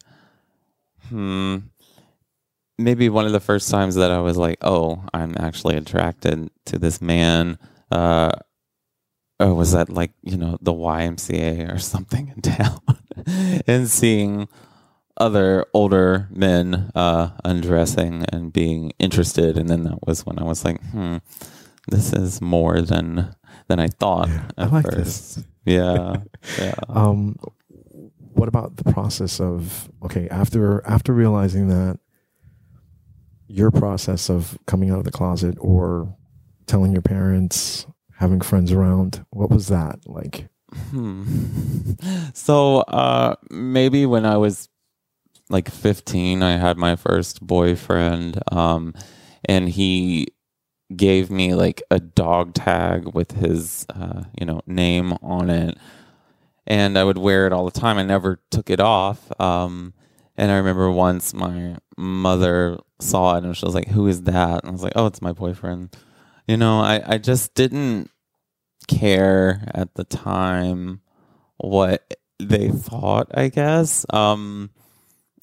hmm, 1.09 1.57
maybe 2.77 3.09
one 3.09 3.25
of 3.25 3.31
the 3.31 3.39
first 3.39 3.69
times 3.69 3.95
that 3.95 4.11
I 4.11 4.19
was 4.19 4.37
like, 4.37 4.57
"Oh, 4.61 5.03
I'm 5.13 5.35
actually 5.37 5.77
attracted 5.77 6.49
to 6.65 6.79
this 6.79 7.01
man." 7.01 7.57
Uh, 7.91 8.31
oh, 9.39 9.53
was 9.53 9.71
that 9.73 9.89
like 9.89 10.11
you 10.23 10.37
know 10.37 10.57
the 10.61 10.73
YMCA 10.73 11.73
or 11.73 11.79
something 11.93 12.29
in 12.35 12.41
town, 12.41 12.79
and 13.67 13.89
seeing 13.89 14.47
other 15.17 15.65
older 15.73 16.29
men 16.31 16.91
uh, 16.95 17.31
undressing 17.43 18.25
and 18.31 18.53
being 18.53 18.93
interested, 18.99 19.57
and 19.57 19.69
then 19.69 19.83
that 19.83 20.05
was 20.07 20.25
when 20.25 20.39
I 20.39 20.43
was 20.43 20.65
like, 20.65 20.81
"Hmm." 20.91 21.17
this 21.89 22.13
is 22.13 22.41
more 22.41 22.81
than 22.81 23.35
than 23.69 23.79
I 23.79 23.87
thought 23.87 24.27
Yeah, 24.27 24.47
I 24.57 24.63
at 24.63 24.71
like 24.73 24.85
first. 24.85 24.97
this. 25.35 25.43
Yeah, 25.65 26.17
yeah. 26.57 26.73
Um 26.89 27.35
what 28.33 28.47
about 28.47 28.77
the 28.77 28.91
process 28.91 29.39
of 29.39 29.89
okay, 30.03 30.27
after 30.29 30.85
after 30.85 31.13
realizing 31.13 31.67
that 31.69 31.99
your 33.47 33.71
process 33.71 34.29
of 34.29 34.57
coming 34.67 34.89
out 34.89 34.99
of 34.99 35.03
the 35.05 35.11
closet 35.11 35.55
or 35.59 36.15
telling 36.65 36.91
your 36.91 37.01
parents, 37.01 37.85
having 38.17 38.41
friends 38.41 38.71
around, 38.71 39.25
what 39.31 39.49
was 39.49 39.67
that 39.67 39.99
like? 40.07 40.47
Hmm. 40.91 41.23
So 42.33 42.77
uh, 42.81 43.35
maybe 43.51 44.05
when 44.05 44.25
I 44.25 44.37
was 44.37 44.69
like 45.49 45.69
15, 45.69 46.41
I 46.43 46.57
had 46.57 46.77
my 46.77 46.95
first 46.95 47.45
boyfriend, 47.45 48.39
um, 48.51 48.93
and 49.45 49.67
he 49.67 50.27
gave 50.95 51.29
me 51.29 51.53
like 51.53 51.81
a 51.91 51.99
dog 51.99 52.53
tag 52.53 53.13
with 53.13 53.31
his, 53.33 53.85
uh, 53.89 54.23
you 54.39 54.45
know, 54.45 54.61
name 54.65 55.13
on 55.21 55.49
it, 55.49 55.77
and 56.67 56.97
I 56.97 57.03
would 57.03 57.17
wear 57.17 57.47
it 57.47 57.53
all 57.53 57.65
the 57.65 57.79
time. 57.79 57.97
I 57.97 58.03
never 58.03 58.39
took 58.51 58.69
it 58.69 58.79
off. 58.79 59.31
Um, 59.39 59.93
and 60.37 60.51
I 60.51 60.57
remember 60.57 60.91
once 60.91 61.33
my 61.33 61.77
mother 61.97 62.79
saw 62.99 63.35
it 63.37 63.43
and 63.43 63.55
she 63.55 63.65
was 63.65 63.75
like, 63.75 63.89
"Who 63.89 64.07
is 64.07 64.23
that?" 64.23 64.63
And 64.63 64.69
I 64.69 64.71
was 64.71 64.83
like, 64.83 64.93
"Oh, 64.95 65.05
it's 65.05 65.21
my 65.21 65.33
boyfriend." 65.33 65.95
You 66.47 66.57
know, 66.57 66.79
I 66.79 67.01
I 67.05 67.17
just 67.17 67.53
didn't 67.55 68.09
care 68.87 69.63
at 69.73 69.95
the 69.95 70.03
time 70.03 71.01
what 71.57 72.15
they 72.39 72.69
thought, 72.69 73.27
I 73.33 73.49
guess. 73.49 74.05
Um, 74.11 74.71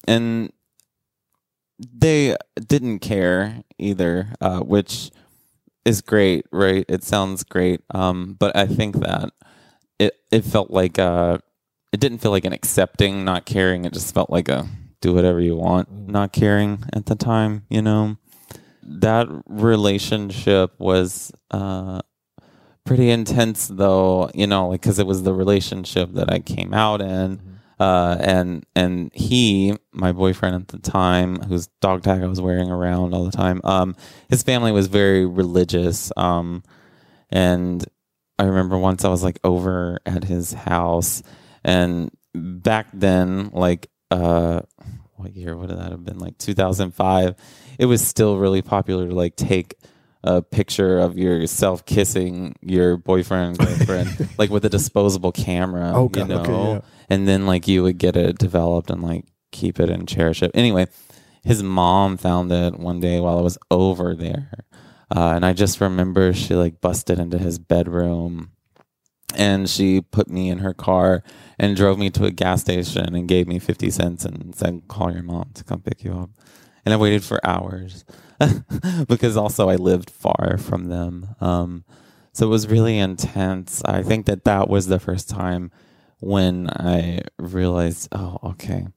and 0.07 0.51
they 1.93 2.35
didn't 2.67 2.99
care 2.99 3.61
either, 3.77 4.33
uh, 4.41 4.59
which 4.59 5.11
is 5.87 6.01
great, 6.01 6.45
right? 6.51 6.85
It 6.87 7.03
sounds 7.03 7.43
great. 7.43 7.81
Um, 7.93 8.35
but 8.37 8.55
I 8.55 8.67
think 8.67 8.97
that 8.97 9.31
it, 9.99 10.13
it 10.31 10.43
felt 10.43 10.69
like, 10.69 10.99
uh, 10.99 11.39
it 11.91 11.99
didn't 11.99 12.19
feel 12.19 12.31
like 12.31 12.45
an 12.45 12.53
accepting, 12.53 13.23
not 13.23 13.45
caring. 13.45 13.85
It 13.85 13.93
just 13.93 14.13
felt 14.13 14.29
like 14.29 14.49
a 14.49 14.67
do 14.99 15.13
whatever 15.13 15.39
you 15.39 15.55
want, 15.55 16.07
not 16.07 16.33
caring 16.33 16.83
at 16.91 17.05
the 17.05 17.15
time, 17.15 17.65
you 17.69 17.81
know? 17.81 18.17
that 18.87 19.27
relationship 19.47 20.73
was 20.79 21.31
uh, 21.51 21.99
pretty 22.85 23.09
intense, 23.09 23.67
though. 23.67 24.31
You 24.33 24.47
know, 24.47 24.69
like 24.69 24.81
because 24.81 24.99
it 24.99 25.07
was 25.07 25.23
the 25.23 25.33
relationship 25.33 26.13
that 26.13 26.31
I 26.31 26.39
came 26.39 26.73
out 26.73 27.01
in, 27.01 27.56
uh, 27.79 28.17
and 28.19 28.65
and 28.75 29.11
he, 29.13 29.75
my 29.91 30.11
boyfriend 30.11 30.55
at 30.55 30.67
the 30.69 30.79
time, 30.79 31.41
whose 31.41 31.67
dog 31.81 32.03
tag 32.03 32.23
I 32.23 32.27
was 32.27 32.41
wearing 32.41 32.71
around 32.71 33.13
all 33.13 33.25
the 33.25 33.31
time, 33.31 33.61
um, 33.63 33.95
his 34.29 34.43
family 34.43 34.71
was 34.71 34.87
very 34.87 35.25
religious, 35.25 36.11
um, 36.17 36.63
and 37.29 37.85
I 38.39 38.45
remember 38.45 38.77
once 38.77 39.05
I 39.05 39.09
was 39.09 39.23
like 39.23 39.39
over 39.43 39.99
at 40.05 40.23
his 40.23 40.53
house, 40.53 41.21
and 41.63 42.11
back 42.33 42.87
then, 42.93 43.49
like 43.53 43.89
uh, 44.11 44.61
what 45.17 45.35
year 45.35 45.55
would 45.55 45.69
that 45.69 45.91
have 45.91 46.03
been? 46.03 46.19
Like 46.19 46.37
2005. 46.37 47.35
It 47.79 47.85
was 47.85 48.05
still 48.05 48.37
really 48.37 48.61
popular 48.61 49.07
to 49.07 49.13
like 49.13 49.35
take 49.35 49.75
a 50.23 50.41
picture 50.41 50.99
of 50.99 51.17
yourself 51.17 51.85
kissing 51.85 52.55
your 52.61 52.97
boyfriend, 52.97 53.57
girlfriend, 53.59 54.29
like 54.37 54.49
with 54.49 54.65
a 54.65 54.69
disposable 54.69 55.31
camera. 55.31 55.91
Oh, 55.93 56.09
you 56.15 56.25
know, 56.25 56.41
okay, 56.41 56.73
yeah. 56.73 56.81
and 57.09 57.27
then 57.27 57.45
like 57.45 57.67
you 57.67 57.83
would 57.83 57.97
get 57.97 58.15
it 58.15 58.37
developed 58.37 58.89
and 58.89 59.01
like 59.01 59.25
keep 59.51 59.79
it 59.79 59.89
and 59.89 60.07
cherish 60.07 60.41
it. 60.43 60.51
Anyway, 60.53 60.87
his 61.43 61.63
mom 61.63 62.17
found 62.17 62.51
it 62.51 62.77
one 62.79 62.99
day 62.99 63.19
while 63.19 63.37
I 63.37 63.41
was 63.41 63.57
over 63.71 64.15
there. 64.15 64.51
Uh, 65.15 65.31
and 65.35 65.45
I 65.45 65.53
just 65.53 65.79
remember 65.79 66.33
she 66.33 66.53
like 66.53 66.81
busted 66.81 67.19
into 67.19 67.37
his 67.37 67.59
bedroom 67.59 68.51
and 69.35 69.69
she 69.69 70.01
put 70.01 70.29
me 70.29 70.49
in 70.49 70.59
her 70.59 70.73
car 70.73 71.23
and 71.59 71.75
drove 71.75 71.97
me 71.97 72.09
to 72.11 72.25
a 72.25 72.31
gas 72.31 72.61
station 72.61 73.15
and 73.15 73.27
gave 73.27 73.47
me 73.47 73.59
50 73.59 73.89
cents 73.91 74.25
and 74.25 74.55
said, 74.55 74.83
call 74.87 75.11
your 75.13 75.23
mom 75.23 75.51
to 75.53 75.63
come 75.63 75.81
pick 75.81 76.03
you 76.03 76.13
up. 76.13 76.29
And 76.87 76.93
I 76.93 76.95
waited 76.95 77.21
for 77.21 77.45
hours 77.45 78.05
because 79.09 79.35
also 79.35 79.67
I 79.67 79.75
lived 79.75 80.09
far 80.09 80.57
from 80.57 80.87
them. 80.87 81.35
Um, 81.41 81.83
so 82.31 82.45
it 82.45 82.49
was 82.49 82.69
really 82.69 82.97
intense. 82.97 83.81
I 83.83 84.03
think 84.03 84.25
that 84.27 84.45
that 84.45 84.69
was 84.69 84.87
the 84.87 84.97
first 84.97 85.27
time 85.27 85.69
when 86.21 86.69
I 86.69 87.23
realized, 87.37 88.07
oh, 88.13 88.37
okay, 88.41 88.87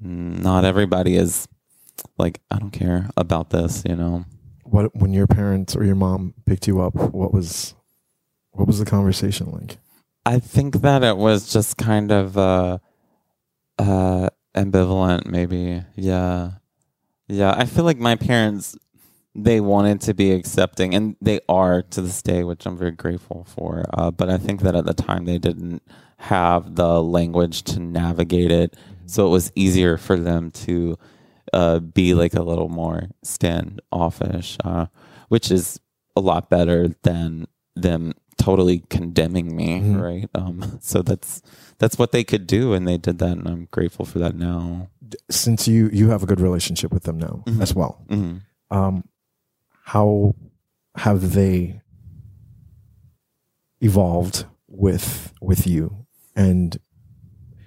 not 0.00 0.64
everybody 0.64 1.14
is 1.14 1.46
like, 2.18 2.40
I 2.50 2.58
don't 2.58 2.72
care 2.72 3.08
about 3.16 3.50
this, 3.50 3.84
you 3.88 3.94
know? 3.94 4.24
What 4.64 4.96
when 4.96 5.12
your 5.12 5.28
parents 5.28 5.76
or 5.76 5.84
your 5.84 5.94
mom 5.94 6.34
picked 6.44 6.66
you 6.66 6.80
up? 6.80 6.96
What 6.96 7.32
was 7.32 7.76
what 8.50 8.66
was 8.66 8.80
the 8.80 8.84
conversation 8.84 9.52
like? 9.52 9.78
I 10.26 10.40
think 10.40 10.80
that 10.80 11.04
it 11.04 11.16
was 11.16 11.52
just 11.52 11.76
kind 11.76 12.10
of 12.10 12.36
uh, 12.36 12.78
uh, 13.78 14.28
ambivalent, 14.56 15.26
maybe. 15.26 15.84
Yeah, 15.94 16.54
yeah. 17.28 17.54
I 17.56 17.64
feel 17.66 17.84
like 17.84 17.98
my 17.98 18.16
parents 18.16 18.76
they 19.34 19.60
wanted 19.60 20.00
to 20.00 20.14
be 20.14 20.32
accepting, 20.32 20.94
and 20.94 21.16
they 21.20 21.40
are 21.48 21.82
to 21.82 22.00
this 22.00 22.22
day, 22.22 22.42
which 22.42 22.66
I'm 22.66 22.76
very 22.76 22.90
grateful 22.90 23.44
for. 23.44 23.84
Uh, 23.92 24.10
but 24.10 24.28
I 24.28 24.36
think 24.36 24.62
that 24.62 24.74
at 24.74 24.84
the 24.84 24.94
time 24.94 25.26
they 25.26 25.38
didn't 25.38 25.82
have 26.16 26.74
the 26.74 27.00
language 27.00 27.62
to 27.64 27.78
navigate 27.80 28.50
it, 28.50 28.76
so 29.06 29.26
it 29.26 29.30
was 29.30 29.52
easier 29.54 29.96
for 29.96 30.16
them 30.16 30.50
to 30.50 30.98
uh, 31.52 31.78
be 31.78 32.14
like 32.14 32.34
a 32.34 32.42
little 32.42 32.68
more 32.68 33.08
standoffish, 33.22 34.56
uh, 34.64 34.86
which 35.28 35.50
is 35.50 35.78
a 36.16 36.20
lot 36.20 36.50
better 36.50 36.88
than 37.02 37.46
them 37.76 38.14
totally 38.48 38.78
condemning 38.88 39.54
me, 39.54 39.80
Mhm. 39.80 40.00
right? 40.00 40.28
Um, 40.34 40.78
so 40.80 41.02
that's 41.02 41.42
that's 41.78 41.98
what 41.98 42.12
they 42.12 42.24
could 42.24 42.46
do, 42.46 42.72
and 42.72 42.86
they 42.88 42.96
did 42.98 43.18
that, 43.18 43.36
and 43.38 43.46
I'm 43.46 43.68
grateful 43.70 44.04
for 44.06 44.18
that 44.20 44.34
now. 44.34 44.88
Since 45.30 45.68
you 45.68 45.90
you 45.92 46.08
have 46.10 46.22
a 46.22 46.26
good 46.26 46.40
relationship 46.40 46.90
with 46.92 47.02
them 47.02 47.18
now 47.18 47.42
Mhm. 47.46 47.60
as 47.62 47.74
well, 47.74 48.04
hmm 48.08 48.36
um, 48.70 49.04
how 49.84 50.34
have 50.96 51.32
they 51.32 51.80
evolved 53.80 54.44
with 54.66 55.32
with 55.40 55.66
you? 55.66 56.06
And 56.34 56.76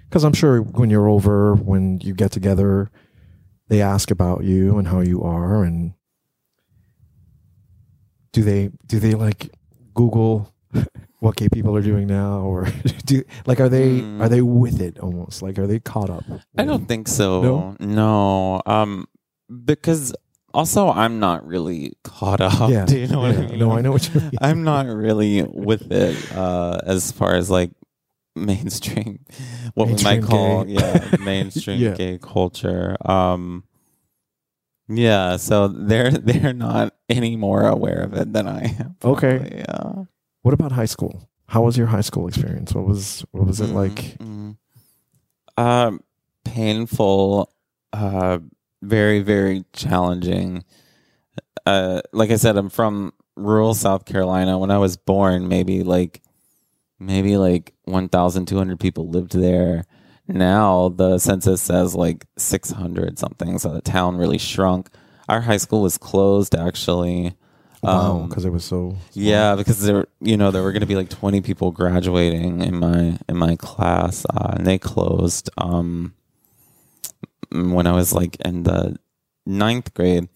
because 0.08 0.24
I'm 0.24 0.34
sure 0.34 0.60
when 0.62 0.90
you're 0.90 1.08
over, 1.08 1.54
when 1.54 1.98
you 2.00 2.14
get 2.14 2.32
together, 2.32 2.90
they 3.68 3.80
ask 3.82 4.10
about 4.10 4.44
you 4.44 4.78
and 4.78 4.88
how 4.88 5.00
you 5.00 5.22
are, 5.22 5.62
and 5.64 5.94
do 8.32 8.42
they 8.42 8.70
do 8.86 8.98
they 8.98 9.14
like 9.14 9.50
Google 9.94 10.52
what 11.20 11.36
gay 11.36 11.48
people 11.48 11.76
are 11.76 11.82
doing 11.82 12.06
now, 12.06 12.40
or 12.40 12.66
do 13.06 13.22
like 13.46 13.60
are 13.60 13.68
they 13.68 14.00
Mm. 14.00 14.20
are 14.20 14.28
they 14.28 14.42
with 14.42 14.80
it 14.80 14.98
almost 14.98 15.42
like 15.42 15.58
are 15.58 15.66
they 15.66 15.78
caught 15.80 16.10
up? 16.10 16.24
I 16.56 16.64
don't 16.64 16.86
think 16.86 17.08
so. 17.08 17.42
No? 17.42 17.76
No, 17.80 18.62
um, 18.66 19.06
because 19.64 20.14
also 20.54 20.90
I'm 20.90 21.18
not 21.20 21.46
really 21.46 21.94
caught 22.04 22.40
up. 22.40 22.70
Yeah, 22.70 22.84
Do 22.88 22.98
you 22.98 23.06
know 23.06 23.20
what 23.20 23.34
yeah. 23.34 23.40
I 23.42 23.46
mean? 23.46 23.58
No, 23.58 23.72
I 23.72 23.80
know 23.82 23.92
what 23.92 24.08
you 24.14 24.20
mean. 24.20 24.30
I'm 24.40 24.64
not 24.64 24.86
really 24.86 25.42
with 25.42 25.90
it 25.92 26.16
uh, 26.36 26.80
as 26.84 27.12
far 27.12 27.34
as 27.34 27.48
like 27.50 27.70
mainstream, 28.34 29.20
what 29.74 29.88
Mainstream 29.88 30.14
we 30.14 30.20
might 30.20 30.28
call 30.28 30.64
gay. 30.64 30.72
yeah 30.74 31.16
mainstream 31.20 31.80
Yeah. 31.80 31.94
gay 31.94 32.18
culture. 32.18 32.96
Um, 33.04 33.64
yeah, 34.88 35.36
so 35.36 35.68
they're 35.68 36.10
they're 36.10 36.52
not 36.52 36.94
any 37.08 37.36
more 37.36 37.66
aware 37.66 38.02
of 38.02 38.14
it 38.14 38.32
than 38.32 38.46
I 38.48 38.74
am. 38.80 38.96
Okay. 39.04 39.64
Yeah. 39.68 40.04
What 40.42 40.54
about 40.54 40.72
high 40.72 40.86
school? 40.86 41.28
How 41.48 41.62
was 41.62 41.76
your 41.76 41.86
high 41.88 42.00
school 42.00 42.28
experience? 42.28 42.74
What 42.74 42.86
was 42.86 43.24
what 43.30 43.46
was 43.46 43.60
it 43.60 43.70
Mhm, 43.70 43.74
like? 43.74 43.94
mhm. 44.18 44.56
Um, 45.56 46.00
painful, 46.44 47.52
uh, 47.92 48.38
very 48.82 49.20
very 49.20 49.64
challenging. 49.72 50.64
Uh, 51.66 52.00
like 52.12 52.30
I 52.30 52.36
said, 52.36 52.56
I'm 52.56 52.70
from 52.70 53.12
rural 53.36 53.74
South 53.74 54.04
Carolina. 54.04 54.58
When 54.58 54.70
I 54.70 54.78
was 54.78 54.96
born, 54.96 55.48
maybe 55.48 55.82
like 55.82 56.22
maybe 56.98 57.36
like 57.36 57.74
1,200 57.84 58.80
people 58.80 59.08
lived 59.08 59.32
there. 59.32 59.84
Now 60.28 60.88
the 60.88 61.18
census 61.18 61.60
says 61.60 61.94
like 61.94 62.26
600 62.38 63.18
something. 63.18 63.58
So 63.58 63.72
the 63.74 63.80
town 63.82 64.16
really 64.16 64.38
shrunk. 64.38 64.88
Our 65.28 65.40
high 65.42 65.56
school 65.58 65.82
was 65.82 65.98
closed 65.98 66.54
actually. 66.54 67.34
Wow, 67.82 68.20
Um, 68.20 68.28
because 68.28 68.44
it 68.44 68.50
was 68.50 68.64
so 68.64 68.96
yeah, 69.12 69.56
because 69.56 69.82
there, 69.82 70.06
you 70.20 70.36
know, 70.36 70.52
there 70.52 70.62
were 70.62 70.70
going 70.70 70.82
to 70.82 70.86
be 70.86 70.94
like 70.94 71.08
twenty 71.08 71.40
people 71.40 71.72
graduating 71.72 72.60
in 72.62 72.78
my 72.78 73.18
in 73.28 73.36
my 73.36 73.56
class, 73.56 74.24
uh, 74.26 74.54
and 74.56 74.66
they 74.66 74.78
closed 74.78 75.50
um, 75.58 76.14
when 77.50 77.86
I 77.88 77.92
was 77.92 78.12
like 78.12 78.36
in 78.44 78.62
the 78.62 78.96
ninth 79.46 79.94
grade. 79.94 80.28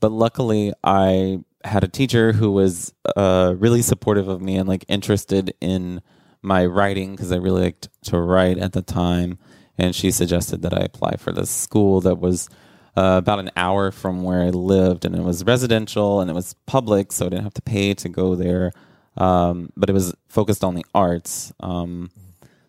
But 0.00 0.10
luckily, 0.10 0.72
I 0.82 1.40
had 1.62 1.84
a 1.84 1.88
teacher 1.88 2.32
who 2.32 2.50
was 2.50 2.92
uh, 3.16 3.54
really 3.56 3.82
supportive 3.82 4.26
of 4.28 4.40
me 4.40 4.56
and 4.56 4.68
like 4.68 4.84
interested 4.88 5.54
in 5.60 6.00
my 6.42 6.64
writing 6.66 7.12
because 7.12 7.30
I 7.30 7.36
really 7.36 7.62
liked 7.62 7.88
to 8.06 8.18
write 8.18 8.58
at 8.58 8.72
the 8.72 8.82
time, 8.82 9.38
and 9.78 9.94
she 9.94 10.10
suggested 10.10 10.62
that 10.62 10.74
I 10.74 10.80
apply 10.80 11.16
for 11.18 11.32
this 11.32 11.50
school 11.50 12.00
that 12.00 12.18
was 12.18 12.48
uh, 12.96 13.16
about 13.18 13.38
an 13.38 13.50
hour 13.56 13.90
from 13.90 14.22
where 14.22 14.42
I 14.42 14.50
lived, 14.50 15.04
and 15.04 15.14
it 15.14 15.22
was 15.22 15.44
residential 15.44 16.20
and 16.20 16.30
it 16.30 16.34
was 16.34 16.54
public, 16.66 17.12
so 17.12 17.26
I 17.26 17.28
didn't 17.28 17.44
have 17.44 17.54
to 17.54 17.62
pay 17.62 17.94
to 17.94 18.08
go 18.08 18.34
there. 18.34 18.72
Um, 19.16 19.72
but 19.76 19.90
it 19.90 19.92
was 19.92 20.14
focused 20.28 20.64
on 20.64 20.74
the 20.74 20.84
arts. 20.94 21.52
Um, 21.60 22.10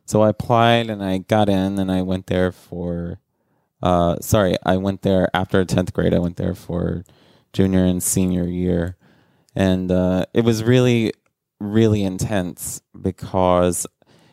so 0.06 0.22
I 0.22 0.30
applied 0.30 0.90
and 0.90 1.04
I 1.04 1.20
got 1.20 1.50
in, 1.50 1.80
and 1.80 1.92
I 1.92 2.01
went 2.01 2.28
there 2.28 2.51
for. 2.51 3.20
Uh, 3.84 4.18
sorry, 4.22 4.56
I 4.63 4.78
went 4.78 5.01
there 5.01 5.28
after 5.34 5.66
tenth 5.66 5.92
grade. 5.94 6.13
I 6.13 6.20
went 6.20 6.38
there 6.38 6.54
for 6.54 7.04
junior 7.51 7.84
and 7.84 8.01
senior 8.01 8.46
year, 8.46 8.96
and 9.56 9.92
uh, 9.92 10.25
it 10.34 10.44
was 10.44 10.63
really, 10.63 11.13
really 11.60 12.04
intense 12.04 12.82
because 13.00 13.88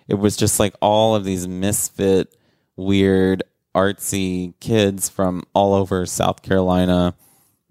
it 0.07 0.17
was 0.17 0.37
just 0.37 0.61
like 0.61 0.75
all 0.83 1.15
of 1.15 1.25
these 1.25 1.49
misfit, 1.49 2.37
weird, 2.77 3.43
artsy 3.79 4.55
kids 4.61 5.09
from 5.09 5.43
all 5.55 5.73
over 5.75 6.05
South 6.07 6.43
Carolina 6.43 7.15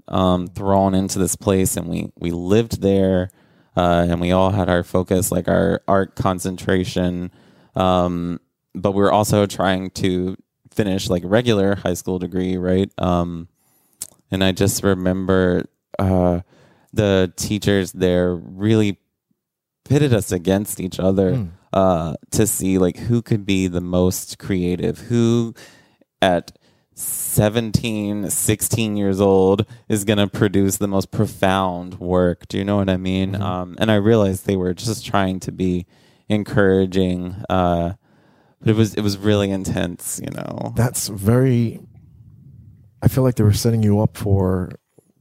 um, 0.07 0.47
thrown 0.47 0.93
into 0.95 1.19
this 1.19 1.35
place, 1.35 1.75
and 1.77 1.87
we 1.89 2.11
we 2.17 2.31
lived 2.31 2.81
there, 2.81 3.29
uh, 3.75 4.05
and 4.09 4.21
we 4.21 4.31
all 4.31 4.51
had 4.51 4.69
our 4.69 4.83
focus, 4.83 5.31
like 5.31 5.47
our 5.49 5.81
art 5.87 6.15
concentration, 6.15 7.29
um, 7.75 8.39
but 8.73 8.93
we 8.93 9.01
were 9.01 9.11
also 9.11 9.45
trying 9.45 9.89
to 9.91 10.37
finish 10.71 11.09
like 11.09 11.23
regular 11.25 11.75
high 11.75 11.95
school 11.95 12.19
degree, 12.19 12.55
right? 12.57 12.89
Um, 12.97 13.47
and 14.31 14.43
I 14.43 14.51
just 14.53 14.83
remember 14.83 15.65
uh, 15.99 16.41
the 16.93 17.33
teachers 17.35 17.91
there 17.91 18.35
really 18.35 18.97
pitted 19.83 20.13
us 20.13 20.31
against 20.31 20.79
each 20.79 20.99
other 20.99 21.31
Mm. 21.31 21.49
uh, 21.73 22.13
to 22.31 22.45
see 22.47 22.77
like 22.77 22.97
who 22.97 23.21
could 23.21 23.45
be 23.45 23.67
the 23.67 23.81
most 23.81 24.37
creative, 24.37 24.99
who 25.09 25.53
at 26.21 26.51
17, 26.95 28.29
16 28.29 28.97
years 28.97 29.21
old 29.21 29.65
is 29.87 30.03
going 30.03 30.17
to 30.17 30.27
produce 30.27 30.77
the 30.77 30.87
most 30.87 31.11
profound 31.11 31.99
work. 31.99 32.47
Do 32.47 32.57
you 32.57 32.63
know 32.65 32.77
what 32.77 32.89
I 32.89 32.97
mean? 32.97 33.33
Mhm. 33.33 33.41
Um, 33.41 33.75
and 33.79 33.91
I 33.91 33.95
realized 33.95 34.45
they 34.47 34.55
were 34.55 34.73
just 34.73 35.05
trying 35.05 35.39
to 35.41 35.51
be 35.51 35.85
encouraging. 36.27 37.35
Uh, 37.49 37.93
but 38.59 38.69
it 38.69 38.75
was 38.75 38.95
it 38.95 39.01
was 39.01 39.17
really 39.17 39.51
intense, 39.51 40.19
you 40.23 40.31
know. 40.31 40.73
That's 40.75 41.07
very. 41.09 41.79
I 43.03 43.07
feel 43.07 43.23
like 43.23 43.35
they 43.35 43.43
were 43.43 43.53
setting 43.53 43.83
you 43.83 43.99
up 43.99 44.17
for 44.17 44.71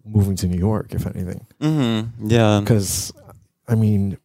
moving 0.07 0.35
to 0.37 0.47
New 0.47 0.57
York, 0.59 0.95
if 0.95 1.07
anything. 1.07 1.47
Mm-hmm. 1.61 2.31
Yeah. 2.31 2.61
Because, 2.61 3.13
I 3.69 3.75
mean, 3.75 4.17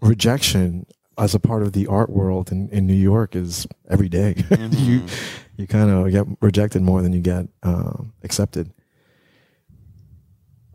rejection 0.00 0.86
as 1.18 1.34
a 1.34 1.40
part 1.40 1.62
of 1.62 1.72
the 1.72 1.86
art 1.88 2.10
world 2.10 2.52
in, 2.52 2.68
in 2.68 2.86
New 2.86 2.94
York 2.94 3.34
is 3.34 3.66
every 3.88 4.08
day. 4.08 4.34
you 4.50 5.00
Mhm. 5.00 5.10
You 5.56 5.66
kind 5.66 5.90
of 5.90 6.10
get 6.10 6.26
rejected 6.40 6.82
more 6.82 7.02
than 7.02 7.12
you 7.12 7.20
get 7.20 7.46
uh, 7.62 7.92
accepted. 8.22 8.72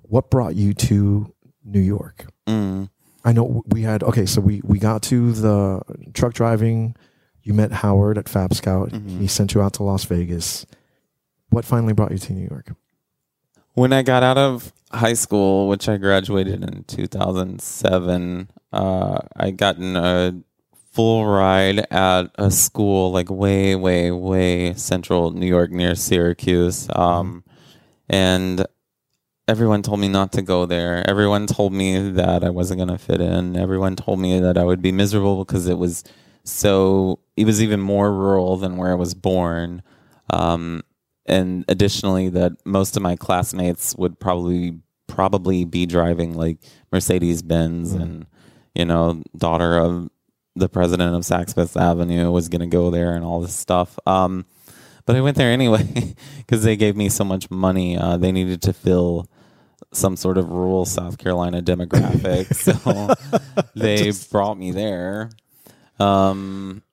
What 0.01 0.29
brought 0.29 0.55
you 0.55 0.73
to 0.73 1.33
New 1.63 1.79
York? 1.79 2.27
Mm. 2.47 2.89
I 3.23 3.33
know 3.33 3.63
we 3.67 3.83
had 3.83 4.03
okay, 4.03 4.25
so 4.25 4.41
we 4.41 4.61
we 4.63 4.79
got 4.79 5.03
to 5.03 5.31
the 5.31 5.81
truck 6.13 6.33
driving. 6.33 6.95
You 7.43 7.53
met 7.53 7.71
Howard 7.71 8.17
at 8.17 8.27
Fab 8.27 8.53
Scout. 8.53 8.89
Mhm. 8.89 9.19
He 9.19 9.27
sent 9.27 9.53
you 9.53 9.61
out 9.61 9.73
to 9.73 9.83
Las 9.83 10.03
Vegas. 10.05 10.65
What 11.49 11.65
finally 11.65 11.93
brought 11.93 12.11
you 12.11 12.17
to 12.17 12.33
New 12.33 12.47
York? 12.49 12.73
When 13.73 13.93
I 13.93 14.01
got 14.03 14.23
out 14.23 14.37
of 14.37 14.73
high 14.91 15.13
school, 15.13 15.69
which 15.69 15.87
I 15.87 15.97
graduated 15.97 16.63
in 16.63 16.83
2007, 16.85 18.49
uh, 18.73 19.19
I 19.35 19.51
gotten 19.51 19.95
a 19.95 20.35
full 20.91 21.25
ride 21.25 21.79
at 21.91 22.23
a 22.35 22.51
school 22.51 23.11
like 23.11 23.29
way, 23.29 23.75
way, 23.75 24.11
way 24.11 24.73
central 24.73 25.31
New 25.31 25.45
York 25.47 25.71
near 25.71 25.95
Syracuse. 25.95 26.87
Um, 26.95 27.43
and 28.09 28.65
everyone 29.47 29.81
told 29.83 29.99
me 29.99 30.07
not 30.09 30.33
to 30.33 30.41
go 30.41 30.65
there. 30.65 31.07
Everyone 31.09 31.47
told 31.47 31.73
me 31.73 32.09
that 32.11 32.43
I 32.43 32.49
wasn't 32.49 32.79
going 32.79 32.89
to 32.89 32.97
fit 32.97 33.21
in. 33.21 33.55
Everyone 33.55 33.95
told 33.95 34.19
me 34.19 34.39
that 34.39 34.57
I 34.57 34.63
would 34.63 34.81
be 34.81 34.91
miserable 34.91 35.43
because 35.45 35.67
it 35.67 35.77
was 35.77 36.03
so, 36.43 37.19
it 37.37 37.45
was 37.45 37.61
even 37.61 37.79
more 37.79 38.11
rural 38.11 38.57
than 38.57 38.75
where 38.77 38.91
I 38.91 38.95
was 38.95 39.13
born. 39.13 39.83
Um, 40.29 40.81
and 41.25 41.63
additionally 41.67 42.29
that 42.29 42.53
most 42.65 42.97
of 42.97 43.03
my 43.03 43.15
classmates 43.15 43.95
would 43.95 44.19
probably 44.19 44.79
probably 45.07 45.65
be 45.65 45.85
driving 45.85 46.33
like 46.35 46.57
Mercedes 46.91 47.41
Benz 47.41 47.93
Mm. 47.93 48.01
and 48.01 48.25
you 48.73 48.85
know 48.85 49.21
daughter 49.37 49.77
of 49.77 50.09
the 50.55 50.69
president 50.69 51.15
of 51.15 51.21
Saks 51.23 51.55
Fifth 51.55 51.77
Avenue 51.77 52.31
was 52.31 52.49
going 52.49 52.61
to 52.61 52.67
go 52.67 52.91
there 52.91 53.13
and 53.13 53.23
all 53.23 53.41
this 53.41 53.55
stuff. 53.55 53.97
Um 54.05 54.45
but 55.05 55.15
I 55.15 55.21
went 55.21 55.37
there 55.37 55.51
anyway 55.59 56.15
because 56.37 56.63
they 56.63 56.75
gave 56.75 56.95
me 56.95 57.09
so 57.09 57.23
much 57.23 57.49
money 57.49 57.97
uh, 57.97 58.17
they 58.17 58.31
needed 58.31 58.61
to 58.63 58.73
fill 58.73 59.29
some 59.93 60.15
sort 60.15 60.37
of 60.37 60.49
rural 60.49 60.85
South 60.85 61.17
Carolina 61.17 61.61
demographic. 61.61 62.47
So 62.55 63.13
they 63.75 64.11
brought 64.31 64.57
me 64.57 64.71
there. 64.71 65.29
Um 65.99 66.83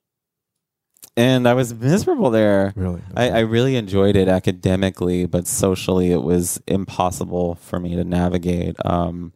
and 1.19 1.49
I 1.49 1.55
was 1.55 1.75
miserable 1.75 2.31
there. 2.31 2.73
Really? 2.77 3.03
I, 3.17 3.31
I 3.31 3.39
really 3.41 3.75
enjoyed 3.75 4.15
it 4.15 4.29
academically, 4.29 5.27
but 5.27 5.49
socially, 5.49 6.13
it 6.13 6.23
was 6.23 6.63
impossible 6.69 7.57
for 7.57 7.81
me 7.81 7.97
to 7.97 8.05
navigate. 8.05 8.77
Um, 8.87 9.33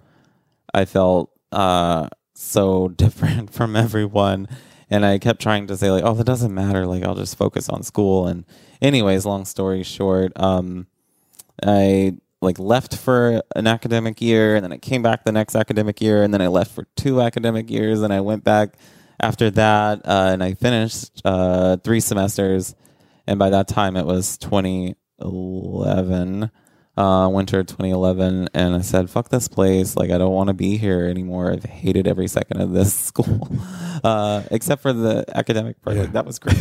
I 0.73 0.85
felt 0.85 1.33
uh, 1.51 2.09
so 2.43 2.89
different 2.97 3.53
from 3.53 3.77
everyone, 3.77 4.49
and 4.91 5.05
I 5.05 5.19
kept 5.19 5.41
trying 5.41 5.67
to 5.69 5.77
say 5.77 5.91
like, 5.91 6.05
"Oh, 6.05 6.15
that 6.15 6.25
doesn't 6.25 6.55
matter. 6.55 6.87
Like, 6.87 7.05
I'll 7.05 7.15
just 7.15 7.37
focus 7.37 7.69
on 7.69 7.83
school." 7.83 8.27
And, 8.27 8.45
anyways, 8.81 9.27
long 9.27 9.45
story 9.45 9.83
short, 9.83 10.33
um, 10.37 10.87
I 11.63 12.17
like 12.41 12.59
left 12.59 12.97
for 12.97 13.43
an 13.55 13.67
academic 13.67 14.21
year, 14.21 14.57
and 14.57 14.65
then 14.65 14.73
I 14.73 14.79
came 14.79 15.03
back 15.03 15.25
the 15.25 15.33
next 15.33 15.55
academic 15.55 16.01
year, 16.01 16.23
and 16.23 16.35
then 16.35 16.43
I 16.43 16.49
left 16.49 16.73
for 16.73 16.87
two 16.97 17.21
academic 17.21 17.71
years, 17.71 18.03
and 18.03 18.13
I 18.13 18.21
went 18.21 18.45
back 18.45 18.75
after 19.21 19.51
that, 19.51 20.01
uh, 20.05 20.31
and 20.33 20.43
I 20.43 20.55
finished 20.55 21.23
uh, 21.25 21.77
three 21.79 22.01
semesters 22.01 22.75
and 23.27 23.39
by 23.39 23.51
that 23.51 23.69
time 23.69 23.97
it 23.97 24.07
was 24.07 24.37
2011 24.39 26.51
uh, 26.97 27.29
winter 27.33 27.65
2011 27.65 28.49
and 28.53 28.75
i 28.75 28.81
said 28.81 29.09
fuck 29.09 29.31
this 29.31 29.49
place. 29.49 29.97
Like 29.97 30.11
i 30.11 30.19
don't 30.19 30.33
want 30.33 30.49
to 30.49 30.55
be 30.55 30.77
here 30.77 31.07
anymore. 31.07 31.53
I've 31.53 31.65
hated 31.65 32.07
every 32.07 32.29
second 32.29 32.61
of 32.61 32.73
this 32.73 32.95
school. 33.09 33.49
Uh, 34.03 34.43
except 34.51 34.83
for 34.83 34.93
the 34.93 35.25
academic 35.33 35.81
part. 35.81 35.97
Yeah. 35.97 36.07
that 36.07 36.27
was 36.27 36.41
great. 36.41 36.57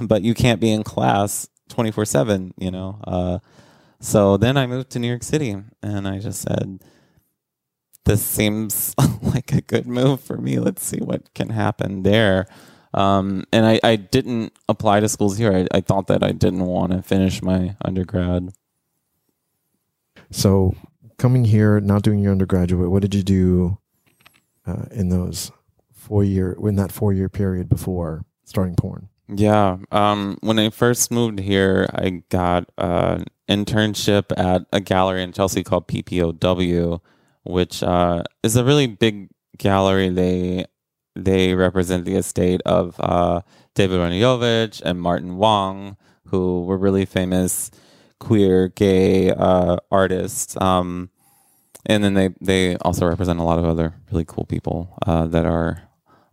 But 0.00 0.22
you 0.22 0.34
can't 0.34 0.60
be 0.60 0.70
in 0.70 0.84
class 0.84 1.48
24 1.70 2.04
7 2.04 2.54
you 2.58 2.70
know? 2.70 3.00
Uh, 3.02 3.38
so 4.00 4.36
then 4.36 4.56
i 4.56 4.64
moved 4.64 4.90
to 4.90 5.00
new 5.00 5.08
york 5.08 5.24
city 5.24 5.56
and 5.82 6.06
i 6.06 6.20
just 6.20 6.42
said 6.42 6.78
this 8.08 8.24
seems 8.24 8.94
like 9.22 9.52
a 9.52 9.60
good 9.60 9.86
move 9.86 10.20
for 10.20 10.38
me. 10.38 10.58
Let's 10.58 10.82
see 10.82 10.98
what 10.98 11.32
can 11.34 11.50
happen 11.50 12.02
there. 12.02 12.46
Um, 12.94 13.44
and 13.52 13.66
I, 13.66 13.78
I 13.84 13.96
didn't 13.96 14.54
apply 14.66 15.00
to 15.00 15.10
schools 15.10 15.36
here. 15.36 15.52
I, 15.52 15.76
I 15.76 15.80
thought 15.82 16.06
that 16.06 16.22
I 16.22 16.32
didn't 16.32 16.64
want 16.64 16.92
to 16.92 17.02
finish 17.02 17.42
my 17.42 17.76
undergrad. 17.84 18.54
So, 20.30 20.74
coming 21.18 21.44
here, 21.44 21.80
not 21.80 22.02
doing 22.02 22.18
your 22.20 22.32
undergraduate, 22.32 22.90
what 22.90 23.02
did 23.02 23.14
you 23.14 23.22
do 23.22 23.78
uh, 24.66 24.86
in 24.90 25.08
those 25.08 25.50
four 25.92 26.24
year 26.24 26.56
in 26.62 26.76
that 26.76 26.92
four 26.92 27.12
year 27.12 27.28
period 27.28 27.68
before 27.68 28.24
starting 28.44 28.74
porn? 28.74 29.08
Yeah. 29.28 29.78
Um, 29.92 30.38
when 30.40 30.58
I 30.58 30.70
first 30.70 31.10
moved 31.10 31.38
here, 31.38 31.86
I 31.94 32.22
got 32.30 32.70
an 32.78 33.26
internship 33.48 34.32
at 34.36 34.66
a 34.72 34.80
gallery 34.80 35.22
in 35.22 35.32
Chelsea 35.32 35.62
called 35.62 35.86
PPOW, 35.86 37.00
which 37.44 37.82
uh, 37.82 38.22
is 38.42 38.56
a 38.56 38.64
really 38.64 38.86
big 38.86 39.28
gallery. 39.58 40.08
They 40.08 40.66
they 41.14 41.54
represent 41.54 42.04
the 42.04 42.14
estate 42.14 42.62
of 42.64 42.98
uh, 43.00 43.42
David 43.74 43.98
Wojnarowicz 43.98 44.80
and 44.82 45.00
Martin 45.00 45.36
Wong, 45.36 45.96
who 46.26 46.64
were 46.64 46.78
really 46.78 47.04
famous 47.04 47.70
queer, 48.18 48.68
gay 48.68 49.30
uh, 49.30 49.76
artists. 49.90 50.56
Um, 50.60 51.10
and 51.86 52.02
then 52.04 52.14
they, 52.14 52.30
they 52.40 52.76
also 52.76 53.06
represent 53.06 53.40
a 53.40 53.44
lot 53.44 53.58
of 53.58 53.64
other 53.64 53.94
really 54.10 54.24
cool 54.26 54.44
people 54.44 54.98
uh, 55.06 55.26
that 55.28 55.46
are 55.46 55.88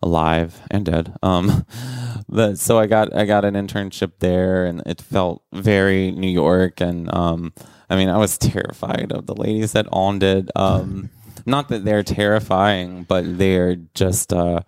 alive 0.05 0.61
and 0.71 0.85
dead. 0.85 1.15
Um, 1.21 1.65
but 2.29 2.57
so 2.59 2.79
I 2.79 2.85
got 2.85 3.13
I 3.13 3.25
got 3.25 3.43
an 3.43 3.55
internship 3.55 4.13
there, 4.19 4.65
and 4.65 4.81
it 4.85 5.01
felt 5.01 5.43
very 5.51 6.11
New 6.11 6.29
York. 6.29 6.79
And 6.79 7.13
um, 7.13 7.53
I 7.89 7.95
mean, 7.95 8.07
I 8.09 8.17
was 8.17 8.37
terrified 8.37 9.11
of 9.11 9.25
the 9.25 9.35
ladies 9.35 9.73
that 9.73 9.87
owned 9.91 10.23
it. 10.23 10.49
Um, 10.55 11.09
not 11.45 11.69
that 11.69 11.83
they're 11.83 12.03
terrifying, 12.03 13.03
but 13.03 13.37
they're 13.37 13.75
just 13.75 14.31
uh, 14.31 14.61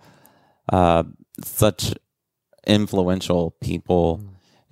uh, 0.72 1.04
such 1.44 1.94
influential 2.66 3.52
people 3.62 4.22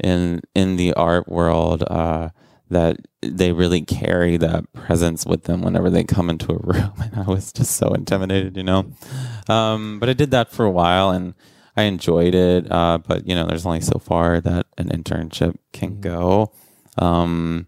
in 0.04 0.42
in 0.54 0.76
the 0.76 0.94
art 0.94 1.28
world 1.28 1.84
uh, 1.84 2.30
that 2.70 2.98
they 3.22 3.52
really 3.52 3.82
carry 3.82 4.38
that 4.38 4.72
presence 4.74 5.26
with 5.26 5.44
them 5.44 5.62
whenever 5.62 5.90
they 5.90 6.04
come 6.04 6.30
into 6.30 6.54
a 6.54 6.58
room. 6.62 6.94
And 7.00 7.16
I 7.16 7.24
was 7.24 7.52
just 7.52 7.76
so 7.76 7.90
intimidated, 7.94 8.58
you 8.58 8.64
know. 8.64 8.92
Um, 9.48 10.00
but 10.00 10.10
I 10.10 10.14
did 10.14 10.32
that 10.32 10.52
for 10.52 10.66
a 10.66 10.72
while, 10.72 11.12
and 11.12 11.34
I 11.78 11.84
enjoyed 11.84 12.36
it. 12.36 12.72
Uh, 12.72 13.00
but 13.00 13.28
you 13.28 13.36
know, 13.36 13.48
there's 13.48 13.66
only 13.66 13.82
so 13.82 14.00
far 14.00 14.42
that 14.42 14.68
an 14.78 14.90
internship 14.90 15.58
can 15.74 16.02
go. 16.02 16.52
Um, 16.98 17.68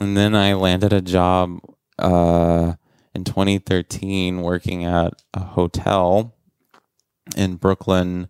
and 0.00 0.16
then 0.16 0.34
I 0.34 0.54
landed 0.54 0.92
a 0.92 1.00
job 1.00 1.58
uh, 1.98 2.74
in 3.14 3.24
2013 3.24 4.42
working 4.42 4.84
at 4.84 5.12
a 5.34 5.40
hotel 5.40 6.34
in 7.36 7.56
Brooklyn. 7.56 8.28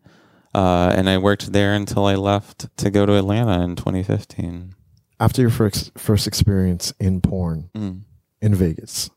Uh, 0.54 0.92
and 0.96 1.08
I 1.10 1.18
worked 1.18 1.52
there 1.52 1.74
until 1.74 2.06
I 2.06 2.14
left 2.14 2.74
to 2.78 2.90
go 2.90 3.04
to 3.06 3.14
Atlanta 3.16 3.62
in 3.62 3.76
2015. 3.76 4.74
After 5.20 5.40
your 5.42 5.50
first 5.50 5.96
first 5.98 6.26
experience 6.26 6.92
in 7.00 7.20
porn 7.20 7.70
Mm. 7.74 8.02
in 8.40 8.54
Vegas, 8.54 9.10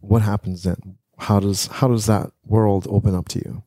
what 0.00 0.22
happens 0.22 0.64
then? 0.64 0.98
How 1.18 1.40
does 1.40 1.66
how 1.68 1.88
does 1.88 2.06
that 2.06 2.30
world 2.44 2.86
open 2.90 3.14
up 3.14 3.28
to 3.28 3.38
you? 3.38 3.62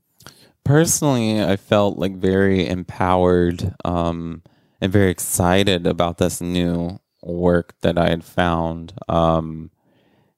Personally, 0.63 1.41
I 1.41 1.55
felt 1.55 1.97
like 1.97 2.17
very 2.17 2.67
empowered 2.67 3.73
um, 3.85 4.43
and 4.81 4.91
very 4.91 5.09
excited 5.09 5.87
about 5.87 6.17
this 6.17 6.41
new 6.41 6.99
work 7.23 7.73
that 7.81 7.97
I 7.97 8.09
had 8.09 8.23
found. 8.25 8.93
Um, 9.07 9.71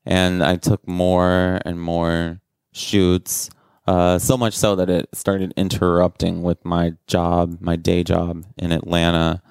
and 0.06 0.44
I 0.44 0.56
took 0.58 0.88
more 0.88 1.60
and 1.66 1.82
more 1.82 2.42
shoots, 2.74 3.50
uh, 3.90 4.20
so 4.20 4.38
much 4.38 4.56
so 4.56 4.76
that 4.76 4.88
it 4.88 5.10
started 5.14 5.52
interrupting 5.58 6.44
with 6.44 6.64
my 6.64 6.94
job, 7.08 7.58
my 7.60 7.76
day 7.76 8.04
job 8.04 8.46
in 8.56 8.72
Atlanta. 8.72 9.42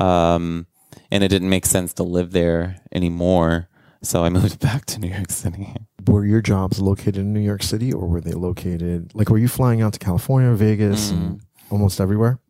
Um, 0.00 0.66
and 1.12 1.22
it 1.22 1.28
didn't 1.28 1.48
make 1.48 1.64
sense 1.64 1.92
to 1.94 2.02
live 2.02 2.32
there 2.32 2.80
anymore. 2.92 3.68
So 4.02 4.24
I 4.24 4.28
moved 4.38 4.58
back 4.58 4.84
to 4.86 4.98
New 4.98 5.10
York 5.10 5.30
City. 5.30 5.76
Were 6.08 6.24
your 6.26 6.42
jobs 6.42 6.80
located 6.80 7.18
in 7.18 7.32
New 7.32 7.38
York 7.38 7.62
City, 7.62 7.92
or 7.92 8.08
were 8.08 8.20
they 8.20 8.32
located 8.32 9.12
like 9.14 9.30
were 9.30 9.38
you 9.38 9.46
flying 9.46 9.80
out 9.80 9.92
to 9.92 10.00
California, 10.00 10.50
Vegas, 10.54 11.10
and 11.10 11.40
almost 11.70 12.00
everywhere? 12.00 12.40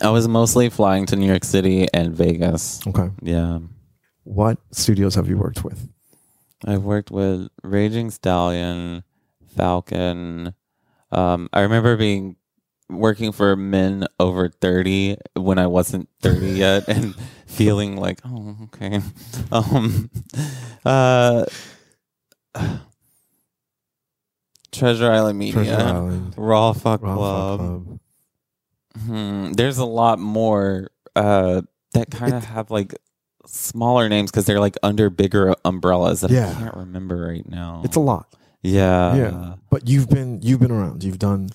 I 0.00 0.10
was 0.10 0.28
mostly 0.28 0.70
flying 0.70 1.06
to 1.06 1.16
New 1.16 1.26
York 1.26 1.42
City 1.42 1.88
and 1.92 2.14
Vegas. 2.14 2.86
Okay. 2.86 3.10
Yeah. 3.20 3.58
What 4.22 4.58
studios 4.70 5.16
have 5.16 5.28
you 5.28 5.38
worked 5.38 5.64
with? 5.64 5.88
I've 6.64 6.84
worked 6.84 7.10
with 7.10 7.48
Raging 7.64 8.10
Stallion, 8.10 9.02
Falcon. 9.56 10.54
Um, 11.10 11.48
I 11.52 11.60
remember 11.60 11.96
being 11.96 12.36
working 12.88 13.32
for 13.32 13.54
men 13.56 14.06
over 14.20 14.48
30 14.48 15.16
when 15.36 15.58
I 15.58 15.66
wasn't 15.66 16.08
30 16.20 16.46
yet 16.52 16.88
and 16.88 17.14
feeling 17.46 17.96
like, 17.96 18.20
oh, 18.24 18.56
okay. 18.64 19.00
Um, 19.52 20.10
uh, 20.84 21.44
Treasure 24.72 25.10
Island 25.10 25.38
Media, 25.38 25.52
Treasure 25.64 25.74
Island, 25.76 26.34
Raw 26.36 26.72
Fuck 26.72 27.02
Raw 27.02 27.08
Fuck 27.10 27.16
Club. 27.18 27.58
Club. 27.60 27.98
Hmm, 29.06 29.52
there's 29.52 29.78
a 29.78 29.84
lot 29.84 30.18
more 30.18 30.88
uh, 31.14 31.62
that 31.92 32.10
kind 32.10 32.34
of 32.34 32.44
have 32.44 32.70
like 32.70 32.94
smaller 33.46 34.08
names 34.08 34.30
because 34.30 34.46
they're 34.46 34.60
like 34.60 34.76
under 34.82 35.10
bigger 35.10 35.54
umbrellas 35.64 36.22
that 36.22 36.30
Yeah. 36.30 36.50
I 36.50 36.54
can't 36.54 36.76
remember 36.76 37.16
right 37.26 37.46
now. 37.46 37.82
It's 37.84 37.96
a 37.96 38.00
lot, 38.00 38.34
yeah, 38.62 39.14
Yeah. 39.16 39.54
but 39.70 39.88
you've 39.88 40.08
been 40.08 40.40
you've 40.42 40.60
been 40.60 40.70
around. 40.72 41.02
You've 41.04 41.18
done 41.18 41.50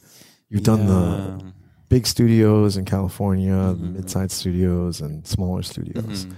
you've 0.50 0.64
done 0.64 0.88
the 0.88 1.54
big 1.90 2.06
studios 2.06 2.78
in 2.78 2.86
California, 2.86 3.54
Mhm. 3.54 3.80
the 3.82 3.88
mid-sized 3.88 4.32
studios, 4.32 5.02
and 5.02 5.26
smaller 5.26 5.64
studios. 5.64 6.26
Mhm. 6.26 6.34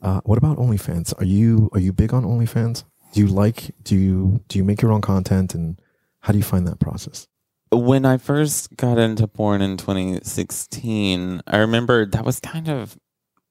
Uh, 0.00 0.20
what 0.24 0.38
about 0.38 0.56
OnlyFans? 0.58 1.12
Are 1.20 1.24
you 1.24 1.68
are 1.72 1.80
you 1.80 1.92
big 1.92 2.12
on 2.14 2.24
OnlyFans? 2.24 2.84
Do 3.12 3.20
you 3.20 3.26
like 3.28 3.74
do 3.84 3.96
you 3.96 4.40
do 4.48 4.58
you 4.58 4.64
make 4.64 4.82
your 4.82 4.92
own 4.92 5.00
content 5.00 5.54
and 5.54 5.78
how 6.20 6.32
do 6.32 6.38
you 6.38 6.44
find 6.44 6.66
that 6.66 6.78
process? 6.80 7.26
when 7.72 8.04
I 8.06 8.18
first 8.18 8.76
got 8.76 8.98
into 8.98 9.26
porn 9.26 9.60
in 9.60 9.76
2016, 9.76 11.40
I 11.46 11.56
remember 11.58 12.06
that 12.06 12.24
was 12.24 12.38
kind 12.38 12.68
of 12.68 12.96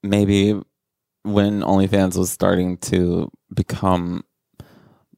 maybe 0.02 0.58
when 1.24 1.60
OnlyFans 1.60 2.16
was 2.16 2.30
starting 2.30 2.78
to 2.78 3.30
become 3.54 4.22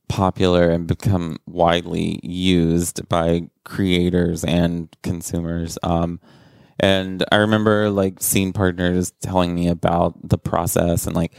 popular 0.09 0.71
and 0.71 0.87
become 0.87 1.39
widely 1.47 2.21
used 2.23 3.09
by 3.09 3.49
creators 3.65 4.45
and 4.45 4.95
consumers. 5.03 5.79
Um, 5.83 6.21
and 6.79 7.25
I 7.33 7.37
remember 7.37 7.91
like 7.91 8.23
scene 8.23 8.53
partners 8.53 9.13
telling 9.21 9.55
me 9.55 9.69
about 9.69 10.29
the 10.29 10.39
process 10.39 11.07
and 11.07 11.17
like 11.17 11.33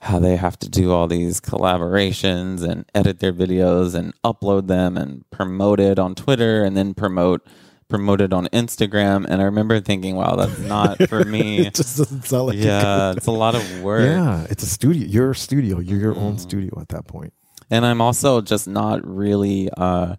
how 0.00 0.18
they 0.18 0.36
have 0.36 0.58
to 0.58 0.68
do 0.68 0.92
all 0.92 1.06
these 1.06 1.40
collaborations 1.40 2.62
and 2.62 2.84
edit 2.94 3.20
their 3.20 3.32
videos 3.32 3.94
and 3.94 4.12
upload 4.22 4.66
them 4.68 4.96
and 4.96 5.28
promote 5.30 5.80
it 5.80 5.98
on 5.98 6.14
Twitter 6.14 6.62
and 6.64 6.76
then 6.76 6.94
promote 6.94 7.46
promote 7.88 8.20
it 8.20 8.32
on 8.32 8.46
Instagram. 8.46 9.24
And 9.28 9.40
I 9.42 9.44
remember 9.44 9.78
thinking, 9.80 10.16
wow, 10.16 10.36
that's 10.36 10.58
not 10.60 11.08
for 11.08 11.24
me. 11.24 11.58
it 11.66 11.74
just 11.74 11.96
doesn't 11.98 12.24
sound 12.24 12.46
like 12.48 12.56
yeah, 12.58 13.12
it's 13.16 13.26
a 13.26 13.30
lot 13.30 13.54
of 13.54 13.80
work. 13.82 14.02
Yeah, 14.02 14.46
it's 14.48 14.62
a 14.62 14.66
studio. 14.66 15.06
You're 15.06 15.30
a 15.32 15.36
studio. 15.36 15.78
You're 15.80 16.00
your 16.00 16.16
own 16.16 16.36
Mhm. 16.36 16.40
studio 16.40 16.78
at 16.80 16.88
that 16.88 17.06
point. 17.06 17.32
And 17.70 17.84
i'm 17.86 18.00
also 18.00 18.40
just 18.40 18.66
not 18.68 19.00
really 19.06 19.68
uh 19.76 20.14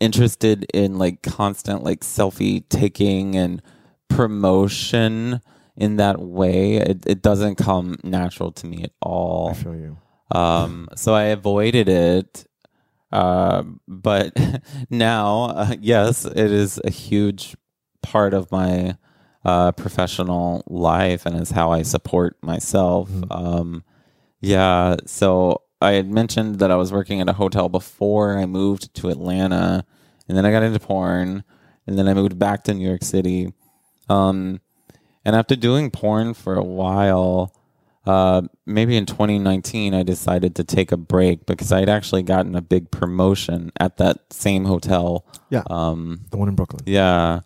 interested 0.00 0.64
in 0.74 0.96
like 0.98 1.22
constant 1.22 1.82
like 1.82 2.00
selfie 2.00 2.66
taking 2.68 3.34
and 3.36 3.60
promotion 4.08 5.40
in 5.76 5.96
that 5.96 6.20
way 6.20 6.74
it, 6.76 7.04
it 7.06 7.22
doesn't 7.22 7.56
come 7.56 7.96
natural 8.04 8.52
to 8.52 8.66
me 8.66 8.82
at 8.84 8.90
I 9.02 9.06
all 9.06 9.54
feel 9.54 9.74
you. 9.74 9.96
um 10.30 10.88
so 10.96 11.14
i 11.14 11.24
avoided 11.24 11.88
it 11.88 12.44
uh, 13.10 13.62
but 13.86 14.36
now 14.90 15.44
uh, 15.44 15.74
yes 15.80 16.24
it 16.26 16.36
is 16.52 16.78
a 16.84 16.90
huge 16.90 17.56
part 18.02 18.34
of 18.34 18.52
my 18.52 18.96
uh 19.44 19.72
professional 19.72 20.62
life 20.68 21.24
and 21.26 21.40
is 21.40 21.50
how 21.50 21.70
i 21.72 21.82
support 21.82 22.36
myself 22.42 23.08
Mhm. 23.08 23.26
um 23.30 23.84
yeah, 24.40 24.94
so 25.06 25.62
I 25.80 25.92
had 25.92 26.10
mentioned 26.10 26.58
that 26.58 26.70
I 26.70 26.76
was 26.76 26.92
working 26.92 27.20
at 27.20 27.28
a 27.28 27.34
hotel 27.34 27.68
before 27.68 28.38
I 28.38 28.46
moved 28.46 28.92
to 28.94 29.08
Atlanta, 29.08 29.84
and 30.28 30.36
then 30.36 30.44
I 30.44 30.50
got 30.50 30.62
into 30.62 30.80
porn, 30.80 31.44
and 31.86 31.98
then 31.98 32.08
I 32.08 32.14
moved 32.14 32.38
back 32.38 32.64
to 32.64 32.74
New 32.74 32.86
York 32.86 33.04
City. 33.04 33.52
Um, 34.08 34.60
and 35.24 35.36
after 35.36 35.54
doing 35.56 35.90
porn 35.90 36.34
for 36.34 36.54
a 36.56 36.64
while, 36.64 37.54
uh, 38.06 38.42
maybe 38.66 38.96
in 38.96 39.06
2019, 39.06 39.94
I 39.94 40.02
decided 40.02 40.56
to 40.56 40.64
take 40.64 40.90
a 40.92 40.96
break 40.96 41.46
because 41.46 41.70
I 41.70 41.80
had 41.80 41.88
actually 41.88 42.22
gotten 42.22 42.54
a 42.56 42.62
big 42.62 42.90
promotion 42.90 43.70
at 43.78 43.98
that 43.98 44.32
same 44.32 44.64
hotel. 44.64 45.26
Yeah. 45.50 45.62
Um, 45.68 46.22
The 46.30 46.38
one 46.38 46.48
in 46.48 46.54
Brooklyn. 46.54 46.82
yeah. 46.86 47.40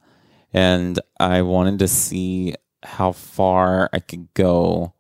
And 0.55 1.01
I 1.19 1.43
wanted 1.43 1.79
to 1.81 1.89
see 1.89 2.55
how 2.83 3.13
far 3.13 3.89
I 3.93 4.01
could 4.01 4.33
go 4.35 4.93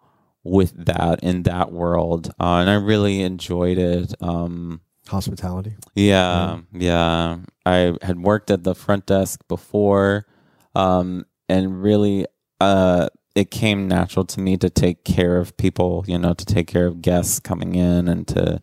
with 0.44 0.86
that 0.86 1.22
in 1.22 1.44
that 1.44 1.72
world. 1.72 2.28
Uh, 2.40 2.56
and 2.56 2.70
I 2.70 2.74
really 2.74 3.22
enjoyed 3.22 3.78
it. 3.78 4.14
Um, 4.20 4.80
Hospitality. 5.08 5.74
yeah, 5.94 6.60
yeah. 6.72 7.38
I 7.66 7.94
had 8.02 8.20
worked 8.20 8.50
at 8.50 8.62
the 8.64 8.74
front 8.74 9.06
desk 9.06 9.40
before. 9.48 10.26
Um, 10.74 11.26
and 11.48 11.82
really, 11.82 12.26
uh, 12.60 13.08
it 13.34 13.50
came 13.50 13.88
natural 13.88 14.24
to 14.26 14.40
me 14.40 14.56
to 14.58 14.70
take 14.70 15.04
care 15.04 15.38
of 15.38 15.56
people, 15.56 16.04
you 16.06 16.18
know, 16.18 16.34
to 16.34 16.44
take 16.44 16.66
care 16.66 16.86
of 16.86 17.02
guests 17.02 17.40
coming 17.40 17.74
in 17.74 18.08
and 18.08 18.28
to 18.28 18.60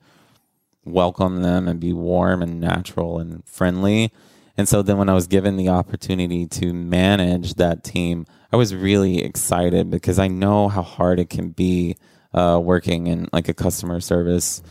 welcome 0.86 1.42
them 1.42 1.68
and 1.68 1.80
be 1.80 1.94
warm 1.94 2.42
and 2.42 2.60
natural 2.60 3.20
and 3.20 3.46
friendly. 3.48 4.12
And 4.58 4.68
so 4.68 4.82
then 4.82 4.98
when 4.98 5.10
I 5.10 5.14
was 5.14 5.28
given 5.28 5.58
the 5.58 5.70
opportunity 5.70 6.46
to 6.48 6.74
manage 6.74 7.56
that 7.56 7.84
team, 7.84 8.26
I 8.52 8.58
was 8.58 8.74
really 8.74 9.24
excited 9.24 9.90
because 9.90 10.18
I 10.18 10.28
know 10.28 10.68
how 10.68 10.82
hard 10.82 11.20
it 11.20 11.30
can 11.30 11.50
be 11.50 11.96
uh, 12.34 12.60
working 12.62 13.08
in 13.08 13.28
like 13.32 13.48
a 13.48 13.54
customer 13.54 14.00
service 14.00 14.64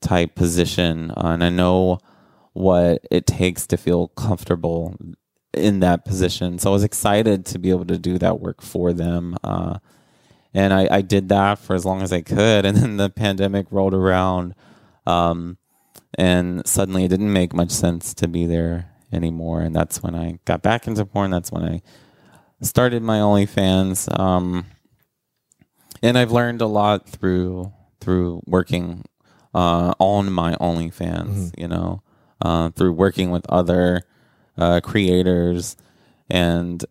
type 0.00 0.34
position. 0.34 1.10
Uh, 1.10 1.32
and 1.32 1.44
I 1.44 1.50
know 1.50 1.98
what 2.52 3.02
it 3.10 3.26
takes 3.26 3.66
to 3.68 3.76
feel 3.76 4.08
comfortable 4.08 4.96
in 5.52 5.80
that 5.80 6.04
position. 6.04 6.58
So 6.58 6.70
I 6.70 6.72
was 6.72 6.84
excited 6.84 7.44
to 7.46 7.58
be 7.58 7.70
able 7.70 7.86
to 7.86 7.98
do 7.98 8.18
that 8.18 8.40
work 8.40 8.62
for 8.62 8.92
them. 8.92 9.36
Uh, 9.44 9.78
and 10.54 10.72
I, 10.72 10.88
I 10.90 11.02
did 11.02 11.28
that 11.28 11.58
for 11.58 11.74
as 11.74 11.84
long 11.84 12.02
as 12.02 12.12
I 12.12 12.22
could. 12.22 12.64
And 12.66 12.76
then 12.76 12.96
the 12.96 13.10
pandemic 13.10 13.66
rolled 13.70 13.94
around. 13.94 14.54
Um, 15.06 15.58
and 16.16 16.66
suddenly 16.66 17.04
it 17.04 17.08
didn't 17.08 17.32
make 17.32 17.52
much 17.52 17.70
sense 17.70 18.14
to 18.14 18.28
be 18.28 18.46
there 18.46 18.90
anymore. 19.12 19.60
And 19.60 19.74
that's 19.74 20.02
when 20.02 20.14
I 20.14 20.38
got 20.44 20.62
back 20.62 20.86
into 20.86 21.04
porn. 21.04 21.30
That's 21.30 21.52
when 21.52 21.64
I 21.64 21.82
started 22.62 23.02
my 23.02 23.18
OnlyFans. 23.18 24.18
Um, 24.18 24.66
and 26.02 26.16
I've 26.16 26.32
learned 26.32 26.60
a 26.60 26.66
lot 26.66 27.08
through 27.08 27.72
through 28.00 28.42
working 28.46 29.04
uh, 29.54 29.94
on 29.98 30.32
my 30.32 30.54
OnlyFans. 30.56 31.58
You 31.58 31.68
know, 31.68 32.02
uh, 32.40 32.70
through 32.70 32.92
working 32.92 33.30
with 33.30 33.46
other 33.48 34.02
uh, 34.56 34.80
creators, 34.80 35.76
and 36.30 36.84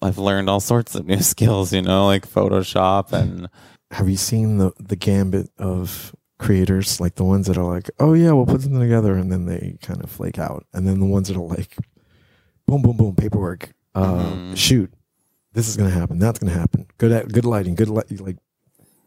I've 0.00 0.18
learned 0.18 0.48
all 0.48 0.60
sorts 0.60 0.94
of 0.94 1.06
new 1.06 1.20
skills. 1.20 1.72
You 1.72 1.82
know, 1.82 2.06
like 2.06 2.28
Photoshop 2.28 3.12
and 3.12 3.48
Have 3.90 4.08
you 4.08 4.16
seen 4.16 4.58
the 4.58 4.72
the 4.78 4.96
gambit 4.96 5.50
of 5.58 6.14
creators 6.38 7.00
like 7.00 7.14
the 7.14 7.24
ones 7.24 7.46
that 7.46 7.56
are 7.56 7.64
like, 7.64 7.90
oh 8.00 8.12
yeah, 8.12 8.32
we'll 8.32 8.46
put 8.46 8.62
something 8.62 8.80
together, 8.80 9.14
and 9.14 9.30
then 9.30 9.46
they 9.46 9.76
kind 9.82 10.02
of 10.02 10.10
flake 10.10 10.38
out, 10.38 10.66
and 10.72 10.86
then 10.86 11.00
the 11.00 11.06
ones 11.06 11.28
that 11.28 11.36
are 11.36 11.46
like, 11.46 11.76
boom, 12.66 12.82
boom, 12.82 12.96
boom, 12.96 13.14
paperwork, 13.14 13.70
uh, 13.94 14.14
Mhm. 14.24 14.56
shoot, 14.56 14.92
this 15.52 15.68
is 15.68 15.76
gonna 15.76 15.90
happen, 15.90 16.18
that's 16.18 16.38
gonna 16.38 16.52
happen. 16.52 16.86
Good 16.98 17.12
at 17.12 17.32
good 17.32 17.44
lighting, 17.44 17.74
good 17.74 17.88
light, 17.88 18.20
like 18.20 18.36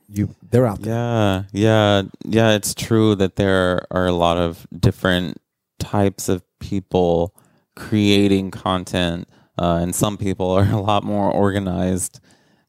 you, 0.09 0.33
they're 0.49 0.65
out 0.65 0.81
there. 0.81 0.93
Yeah, 0.93 1.43
yeah, 1.51 2.01
yeah. 2.25 2.51
It's 2.51 2.73
true 2.73 3.15
that 3.15 3.35
there 3.35 3.85
are 3.91 4.05
a 4.07 4.13
lot 4.13 4.37
of 4.37 4.65
different 4.77 5.37
types 5.79 6.29
of 6.29 6.43
people 6.59 7.35
creating 7.75 8.51
content, 8.51 9.27
uh, 9.59 9.79
and 9.81 9.93
some 9.93 10.17
people 10.17 10.49
are 10.51 10.63
a 10.71 10.79
lot 10.79 11.03
more 11.03 11.29
organized 11.29 12.19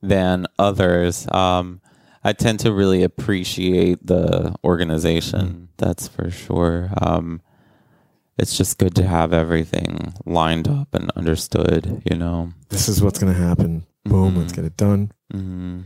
than 0.02 0.46
others. 0.59 1.26
Um, 1.33 1.81
I 2.24 2.33
tend 2.33 2.59
to 2.61 2.72
really 2.72 3.04
appreciate 3.04 4.04
the 4.07 4.54
organization. 4.64 5.68
That's 5.78 6.09
for 6.09 6.31
sure. 6.31 6.90
Um, 7.00 7.40
it's 8.38 8.57
just 8.57 8.79
good 8.79 8.94
to 8.96 9.07
have 9.07 9.33
everything 9.33 10.14
lined 10.27 10.68
up 10.68 10.88
and 10.94 11.11
understood. 11.16 12.03
You 12.11 12.16
know. 12.16 12.53
This 12.68 12.88
is 12.88 13.03
what's 13.03 13.18
gonna 13.18 13.35
happen. 13.35 13.85
Boom, 14.05 14.37
let's 14.37 14.53
Mhm. 14.53 14.57
get 14.57 14.64
it 14.64 14.77
done. 14.77 15.12
Mm-hmm. 15.35 15.81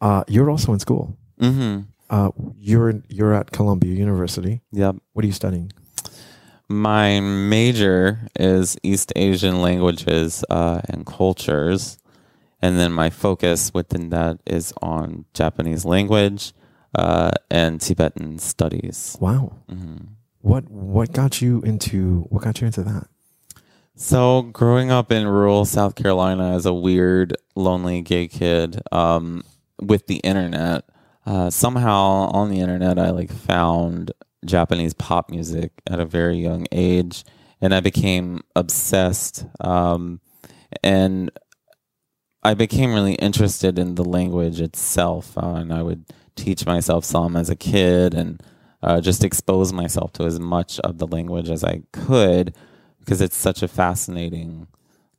Uh, 0.00 0.24
you're 0.28 0.50
also 0.50 0.72
in 0.72 0.78
school. 0.80 1.16
Mm-hmm. 1.40 1.80
Uh, 2.08 2.30
you're 2.58 2.90
in, 2.90 3.04
you're 3.08 3.34
at 3.34 3.50
Columbia 3.50 3.94
University. 3.94 4.62
Yep. 4.72 4.96
What 5.12 5.24
are 5.24 5.26
you 5.26 5.32
studying? 5.32 5.72
My 6.68 7.20
major 7.20 8.20
is 8.38 8.76
East 8.82 9.12
Asian 9.16 9.60
languages 9.60 10.44
uh, 10.50 10.80
and 10.88 11.04
cultures. 11.06 11.98
And 12.62 12.78
then 12.78 12.92
my 12.92 13.10
focus 13.10 13.72
within 13.74 14.10
that 14.10 14.38
is 14.46 14.72
on 14.80 15.24
Japanese 15.34 15.84
language 15.84 16.52
uh, 16.94 17.32
and 17.50 17.80
Tibetan 17.80 18.38
studies. 18.38 19.16
Wow. 19.20 19.52
What 20.42 20.68
what 20.70 21.12
got 21.12 21.40
you 21.40 21.62
into 21.62 22.26
what 22.28 22.42
got 22.42 22.60
you 22.60 22.66
into 22.66 22.82
that? 22.82 23.08
So, 23.94 24.42
growing 24.42 24.90
up 24.90 25.12
in 25.12 25.26
rural 25.26 25.64
South 25.64 25.94
Carolina 25.94 26.54
as 26.54 26.66
a 26.66 26.74
weird, 26.74 27.36
lonely 27.54 28.00
gay 28.02 28.26
kid 28.26 28.80
um, 28.90 29.44
with 29.80 30.06
the 30.08 30.16
internet, 30.16 30.84
uh, 31.24 31.50
somehow 31.50 32.30
on 32.32 32.50
the 32.50 32.58
internet, 32.60 32.98
I 32.98 33.10
like 33.10 33.30
found 33.30 34.12
Japanese 34.44 34.94
pop 34.94 35.30
music 35.30 35.72
at 35.88 36.00
a 36.00 36.04
very 36.04 36.38
young 36.38 36.66
age, 36.72 37.24
and 37.60 37.72
I 37.72 37.80
became 37.80 38.40
obsessed. 38.56 39.46
Um, 39.60 40.20
and 40.82 41.30
I 42.42 42.54
became 42.54 42.94
really 42.94 43.14
interested 43.14 43.78
in 43.78 43.94
the 43.94 44.04
language 44.04 44.60
itself, 44.60 45.38
uh, 45.38 45.54
and 45.54 45.72
I 45.72 45.82
would 45.82 46.06
teach 46.34 46.66
myself 46.66 47.04
some 47.04 47.36
as 47.36 47.50
a 47.50 47.56
kid, 47.56 48.14
and 48.14 48.42
uh, 48.82 49.00
just 49.00 49.24
expose 49.24 49.72
myself 49.72 50.12
to 50.14 50.24
as 50.24 50.40
much 50.40 50.80
of 50.80 50.98
the 50.98 51.06
language 51.06 51.48
as 51.48 51.64
I 51.64 51.82
could 51.92 52.54
because 53.00 53.20
it's 53.20 53.36
such 53.36 53.62
a 53.62 53.68
fascinating 53.68 54.66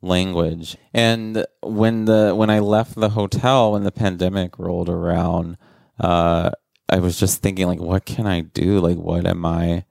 language. 0.02 0.76
And 0.92 1.46
when 1.62 2.04
the 2.04 2.34
when 2.34 2.50
I 2.50 2.58
left 2.58 2.94
the 2.94 3.10
hotel 3.10 3.72
when 3.72 3.84
the 3.84 3.92
pandemic 3.92 4.58
rolled 4.58 4.88
around, 4.88 5.56
uh, 5.98 6.50
I 6.88 6.98
was 6.98 7.18
just 7.18 7.42
thinking 7.42 7.66
like, 7.66 7.80
what 7.80 8.04
can 8.04 8.26
I 8.26 8.40
do? 8.40 8.80
Like, 8.80 8.98
what 8.98 9.26
am 9.26 9.44
I 9.44 9.84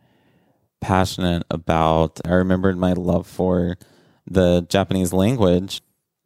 passionate 0.81 1.43
about? 1.49 2.19
I 2.25 2.33
remembered 2.33 2.77
my 2.77 2.93
love 2.93 3.27
for 3.27 3.77
the 4.25 4.65
Japanese 4.69 5.13
language 5.13 5.81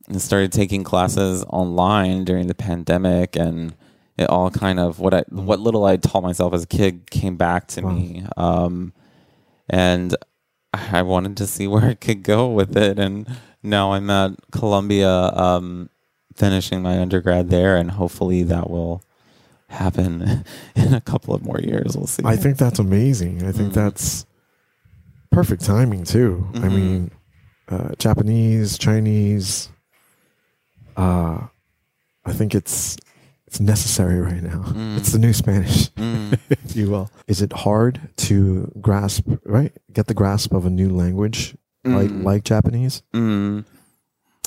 and 0.08 0.22
started 0.22 0.52
taking 0.52 0.84
classes 0.84 1.44
online 1.50 2.26
during 2.26 2.48
the 2.48 2.56
pandemic 2.56 3.36
and 3.36 3.76
it 4.18 4.30
all 4.30 4.50
kind 4.50 4.80
of 4.80 5.00
what 5.00 5.14
I 5.14 5.24
what 5.30 5.60
little 5.60 5.86
I 5.86 5.98
taught 5.98 6.24
myself 6.24 6.54
as 6.54 6.64
a 6.64 6.68
kid 6.68 7.10
came 7.10 7.36
back 7.38 7.68
to 7.70 7.82
Wow. 7.82 7.92
me. 7.92 8.26
Um, 8.36 8.94
and 9.70 10.16
I 10.74 11.02
wanted 11.04 11.38
to 11.38 11.48
see 11.48 11.68
where 11.74 11.90
it 11.90 12.02
could 12.02 12.24
go 12.24 12.48
with 12.50 12.76
it 12.78 13.00
and 13.00 13.28
now 13.64 13.94
I'm 13.94 14.10
at 14.10 14.32
Columbia 14.52 15.10
um, 15.12 15.90
finishing 16.36 16.82
my 16.82 17.00
undergrad 17.00 17.50
there 17.50 17.76
and 17.78 17.92
hopefully 17.92 18.44
that 18.44 18.70
will 18.70 19.02
happen 19.70 20.44
in 20.76 20.94
a 20.94 21.02
couple 21.02 21.34
of 21.34 21.44
more 21.44 21.60
years. 21.60 21.96
We'll 21.98 22.08
see. 22.08 22.24
I 22.26 22.36
think 22.38 22.58
that's 22.58 22.80
amazing. 22.80 23.44
I 23.44 23.52
think 23.52 23.72
Mm. 23.72 23.76
that's 23.76 24.26
perfect 25.32 25.64
timing 25.66 26.04
too. 26.06 26.48
I 26.56 26.58
Mhm. 26.60 26.72
mean, 26.74 27.12
uh, 27.70 27.90
Japanese, 28.00 28.78
Chinese. 28.78 29.70
Uh, 30.96 31.48
I 32.26 32.34
think 32.34 32.56
it's 32.56 32.98
it's 33.48 33.60
necessary 33.60 34.20
right 34.20 34.44
now. 34.44 34.64
Mm. 34.68 34.98
It's 34.98 35.12
the 35.14 35.20
new 35.20 35.34
Spanish, 35.34 35.90
Mm. 35.92 36.38
if 36.50 36.76
you 36.76 36.90
will. 36.92 37.10
Is 37.28 37.42
it 37.42 37.54
hard 37.54 38.00
to 38.28 38.72
grasp? 38.82 39.28
Right, 39.46 39.72
get 39.92 40.08
the 40.08 40.14
grasp 40.14 40.54
of 40.54 40.66
a 40.66 40.70
new 40.70 40.90
language 40.90 41.56
like 41.86 42.10
Mm. 42.10 42.24
like 42.24 42.44
Japanese. 42.44 43.02
Mm. 43.14 43.64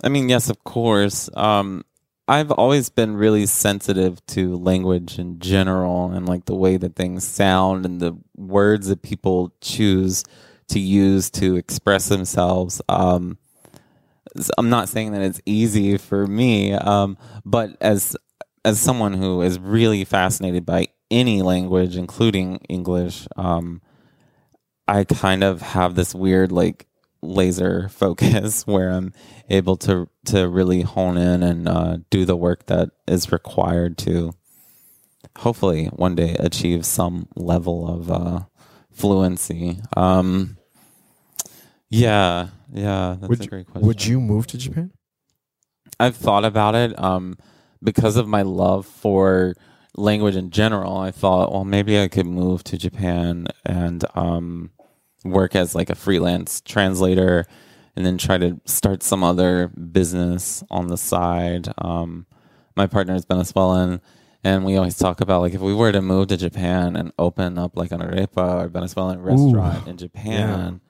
I 0.04 0.08
mean, 0.08 0.28
yes, 0.28 0.50
of 0.50 0.62
course. 0.64 1.28
Um, 1.34 1.84
I've 2.28 2.50
always 2.52 2.90
been 2.90 3.16
really 3.16 3.46
sensitive 3.46 4.24
to 4.28 4.56
language 4.56 5.18
in 5.18 5.40
general 5.40 6.12
and 6.12 6.28
like 6.28 6.44
the 6.44 6.54
way 6.54 6.76
that 6.76 6.94
things 6.94 7.26
sound 7.26 7.84
and 7.84 7.98
the 8.00 8.16
words 8.36 8.86
that 8.88 9.02
people 9.02 9.52
choose 9.60 10.22
to 10.68 10.78
use 10.78 11.28
to 11.32 11.56
express 11.56 12.08
themselves. 12.08 12.80
Um, 12.88 13.36
I'm 14.56 14.70
not 14.70 14.88
saying 14.88 15.10
that 15.12 15.22
it's 15.22 15.40
easy 15.44 15.96
for 15.98 16.24
me, 16.26 16.72
um, 16.72 17.18
but 17.44 17.76
as 17.80 18.16
as 18.64 18.80
someone 18.80 19.14
who 19.14 19.42
is 19.42 19.58
really 19.58 20.04
fascinated 20.04 20.66
by 20.66 20.88
any 21.10 21.42
language, 21.42 21.96
including 21.96 22.56
English, 22.68 23.26
um, 23.36 23.80
I 24.86 25.04
kind 25.04 25.42
of 25.44 25.62
have 25.62 25.94
this 25.94 26.14
weird 26.14 26.52
like 26.52 26.86
laser 27.22 27.88
focus 27.90 28.66
where 28.66 28.90
I'm 28.90 29.12
able 29.48 29.76
to 29.78 30.08
to 30.26 30.48
really 30.48 30.82
hone 30.82 31.16
in 31.16 31.42
and 31.42 31.68
uh, 31.68 31.98
do 32.10 32.24
the 32.24 32.36
work 32.36 32.66
that 32.66 32.90
is 33.06 33.32
required 33.32 33.98
to 33.98 34.32
hopefully 35.38 35.86
one 35.86 36.14
day 36.14 36.36
achieve 36.38 36.84
some 36.84 37.28
level 37.36 37.88
of 37.88 38.10
uh, 38.10 38.40
fluency. 38.92 39.78
Um, 39.96 40.56
yeah, 41.88 42.48
yeah, 42.72 43.16
that's 43.20 43.28
Would 43.28 43.44
a 43.44 43.48
great 43.48 43.66
question. 43.66 43.86
Would 43.86 44.04
you 44.04 44.20
move 44.20 44.46
to 44.48 44.58
Japan? 44.58 44.92
I've 45.98 46.16
thought 46.16 46.44
about 46.44 46.74
it 46.74 46.98
um, 46.98 47.36
because 47.82 48.16
of 48.16 48.28
my 48.28 48.42
love 48.42 48.86
for 48.86 49.54
language 49.96 50.36
in 50.36 50.50
general. 50.50 50.96
I 50.98 51.10
thought, 51.10 51.52
well, 51.52 51.64
maybe 51.64 52.00
I 52.00 52.08
could 52.08 52.26
move 52.26 52.62
to 52.64 52.78
Japan 52.78 53.46
and 53.64 54.04
um, 54.14 54.70
work 55.24 55.54
as 55.54 55.74
like 55.74 55.90
a 55.90 55.94
freelance 55.94 56.60
translator, 56.60 57.46
and 57.96 58.06
then 58.06 58.18
try 58.18 58.38
to 58.38 58.60
start 58.64 59.02
some 59.02 59.24
other 59.24 59.68
business 59.68 60.62
on 60.70 60.86
the 60.86 60.96
side. 60.96 61.68
Um, 61.78 62.26
my 62.76 62.86
partner 62.86 63.14
is 63.14 63.24
Venezuelan, 63.24 64.00
and 64.44 64.64
we 64.64 64.76
always 64.76 64.96
talk 64.96 65.20
about 65.20 65.40
like 65.42 65.54
if 65.54 65.60
we 65.60 65.74
were 65.74 65.92
to 65.92 66.00
move 66.00 66.28
to 66.28 66.36
Japan 66.36 66.96
and 66.96 67.12
open 67.18 67.58
up 67.58 67.76
like 67.76 67.90
an 67.92 68.00
arepa 68.00 68.64
or 68.64 68.68
Venezuelan 68.68 69.20
restaurant 69.20 69.86
in 69.88 69.96
Japan, 69.96 70.80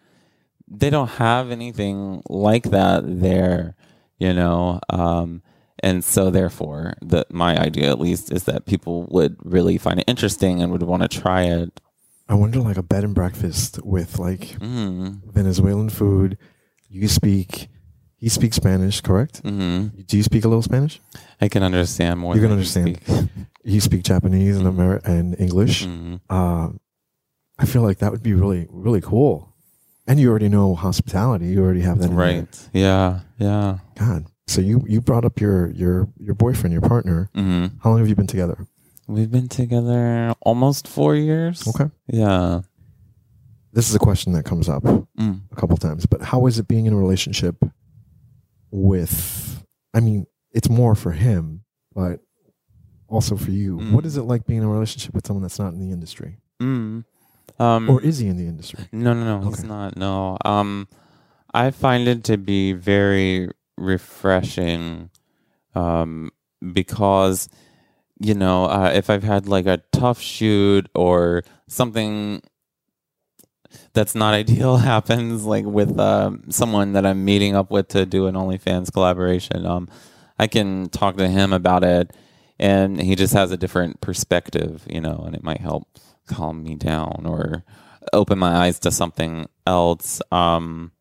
they 0.68 0.90
don't 0.90 1.08
have 1.08 1.50
anything 1.50 2.22
like 2.28 2.64
that 2.64 3.02
there 3.04 3.74
you 4.18 4.32
know 4.32 4.78
um 4.88 5.42
and 5.82 6.04
so 6.04 6.30
therefore 6.30 6.94
the 7.02 7.24
my 7.30 7.56
idea 7.58 7.90
at 7.90 8.00
least 8.00 8.32
is 8.32 8.44
that 8.44 8.66
people 8.66 9.06
would 9.10 9.36
really 9.44 9.78
find 9.78 10.00
it 10.00 10.04
interesting 10.08 10.62
and 10.62 10.70
would 10.72 10.82
want 10.82 11.02
to 11.02 11.08
try 11.08 11.42
it 11.42 11.80
I 12.28 12.34
wonder, 12.34 12.60
like 12.60 12.76
a 12.76 12.82
bed 12.84 13.02
and 13.02 13.12
breakfast 13.14 13.80
with 13.84 14.18
like 14.20 14.42
mm 14.60 15.20
Venezuelan 15.32 15.90
food. 15.90 16.38
You 16.88 17.08
speak. 17.08 17.68
He 18.16 18.28
speaks 18.28 18.54
Spanish, 18.56 19.00
correct? 19.00 19.38
hmm 19.42 19.88
Do 20.06 20.16
you 20.16 20.22
speak 20.22 20.44
a 20.44 20.48
little 20.48 20.62
Spanish? 20.62 21.00
i 21.40 21.48
can 21.48 21.62
understand 21.64 22.20
more 22.20 22.36
You 22.36 22.42
can 22.42 22.52
understand. 22.52 23.00
speak. 23.02 23.28
You 23.64 23.80
speak 23.80 24.02
Japanese 24.04 24.56
and. 24.58 24.66
Amer- 24.68 25.00
and 25.04 25.34
English. 25.40 25.86
Mhm. 25.86 26.20
Uh, 26.30 26.68
I 27.58 27.64
feel 27.66 27.82
like 27.82 27.98
that 27.98 28.10
would 28.12 28.22
be 28.22 28.32
really, 28.34 28.66
really 28.70 29.00
cool. 29.00 29.52
And 30.06 30.18
you 30.20 30.30
already 30.30 30.48
know 30.48 30.74
hospitality. 30.74 31.46
You 31.48 31.62
already 31.64 31.82
have 31.82 31.98
that. 31.98 32.10
right 32.10 32.68
yeah 32.72 33.20
yeah 33.38 33.78
God. 33.98 34.26
So 34.50 34.60
you 34.60 34.82
you 34.88 35.00
brought 35.00 35.24
up 35.24 35.40
your 35.40 35.70
your 35.70 36.08
your 36.18 36.34
boyfriend, 36.34 36.72
your 36.72 36.82
partner. 36.82 37.30
hmm 37.34 37.66
How 37.82 37.90
long 37.90 38.00
have 38.00 38.08
you 38.08 38.16
been 38.16 38.26
together? 38.26 38.66
we've 39.06 39.30
been 39.30 39.48
together 39.48 40.32
almost 40.40 40.86
four 40.86 41.16
years 41.16 41.66
Okay. 41.66 41.90
yeah 42.06 42.60
This 43.72 43.88
is 43.90 43.94
a 43.94 43.98
question 43.98 44.32
that 44.34 44.44
comes 44.44 44.68
up 44.68 44.82
mm. 44.84 45.40
a 45.50 45.56
couple 45.56 45.76
times, 45.76 46.06
but 46.06 46.20
how 46.22 46.46
is 46.46 46.58
it 46.60 46.66
being 46.68 46.86
in 46.86 46.92
a 46.92 46.96
relationship 46.96 47.56
with? 48.70 49.64
I 49.94 50.00
mean, 50.00 50.26
it's 50.52 50.68
more 50.68 50.94
for 50.94 51.12
him, 51.12 51.64
but 51.94 52.20
also 53.08 53.36
for 53.36 53.50
you. 53.50 53.78
Mm. 53.78 53.92
What 53.92 54.04
is 54.06 54.16
it 54.16 54.22
like 54.22 54.46
being 54.46 54.60
in 54.62 54.66
a 54.66 54.70
relationship 54.70 55.14
with 55.14 55.26
someone 55.26 55.42
that's 55.42 55.58
not 55.58 55.72
in 55.74 55.78
the 55.80 55.92
industry, 55.92 56.38
Mm. 56.60 57.04
Um, 57.58 57.90
or 57.90 58.00
is 58.02 58.18
he 58.18 58.26
in 58.28 58.36
the 58.36 58.46
industry? 58.46 58.84
No, 58.92 59.12
no, 59.12 59.22
no. 59.40 59.48
He's 59.48 59.64
not. 59.64 59.96
No. 59.96 60.38
Um, 60.44 60.88
I 61.52 61.70
find 61.72 62.08
it 62.08 62.24
to 62.24 62.36
be 62.38 62.72
very 62.72 63.50
refreshing, 63.80 65.10
um, 65.74 66.30
because 66.72 67.48
you 68.20 68.34
know, 68.34 68.66
uh, 68.66 68.92
if 68.94 69.08
I've 69.08 69.22
had 69.22 69.48
like 69.48 69.66
a 69.66 69.82
tough 69.92 70.20
shoot 70.20 70.88
or 70.94 71.42
something 71.66 72.42
that's 73.94 74.14
not 74.14 74.34
ideal 74.42 74.76
happens, 74.76 75.44
like 75.44 75.64
with 75.64 75.98
um, 75.98 76.44
someone 76.50 76.92
that 76.92 77.06
I'm 77.06 77.24
meeting 77.24 77.56
up 77.56 77.70
with 77.70 77.88
to 77.88 78.04
do 78.06 78.26
an 78.26 78.34
OnlyFans 78.34 78.92
collaboration, 78.92 79.64
um, 79.64 79.88
I 80.38 80.46
can 80.46 80.90
talk 80.90 81.16
to 81.16 81.28
him 81.28 81.52
about 81.52 81.82
it, 81.82 82.14
and 82.58 83.00
he 83.00 83.16
just 83.16 83.32
has 83.32 83.50
a 83.52 83.56
different 83.56 84.00
perspective, 84.00 84.86
you 84.88 85.00
know, 85.00 85.22
and 85.26 85.34
it 85.34 85.42
might 85.42 85.60
help 85.60 85.88
calm 86.26 86.62
me 86.62 86.76
down 86.76 87.24
or 87.24 87.64
open 88.12 88.38
my 88.38 88.54
eyes 88.54 88.78
to 88.80 88.90
something 88.90 89.48
else. 89.66 90.20
Um, 90.30 90.92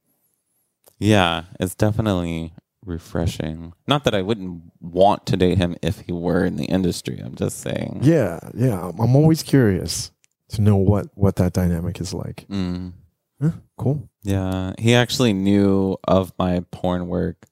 yeah, 0.97 1.45
it's 1.59 1.75
definitely 1.75 2.53
refreshing. 2.89 3.73
Not 3.87 4.03
that 4.03 4.13
I 4.15 4.21
wouldn't 4.21 4.63
want 4.81 5.25
to 5.27 5.37
date 5.37 5.57
him 5.57 5.75
if 5.81 6.01
he 6.01 6.11
were 6.11 6.43
in 6.43 6.57
the 6.57 6.65
industry. 6.65 7.19
I'm 7.23 7.35
just 7.35 7.59
saying. 7.59 7.99
Yeah, 8.03 8.39
yeah. 8.53 8.79
I'm- 8.81 9.15
always 9.15 9.43
curious 9.43 10.11
to 10.49 10.61
know 10.61 10.75
what 10.75 11.07
what 11.15 11.35
that 11.37 11.53
dynamic 11.53 12.01
is 12.01 12.13
like. 12.13 12.45
Mm, 12.49 12.93
Huh, 13.41 13.51
cool. 13.77 14.09
yeah, 14.23 14.73
he 14.77 14.93
actually 14.95 15.31
knew 15.31 15.95
of 16.05 16.33
my 16.37 16.65
porn 16.71 17.07
work 17.07 17.45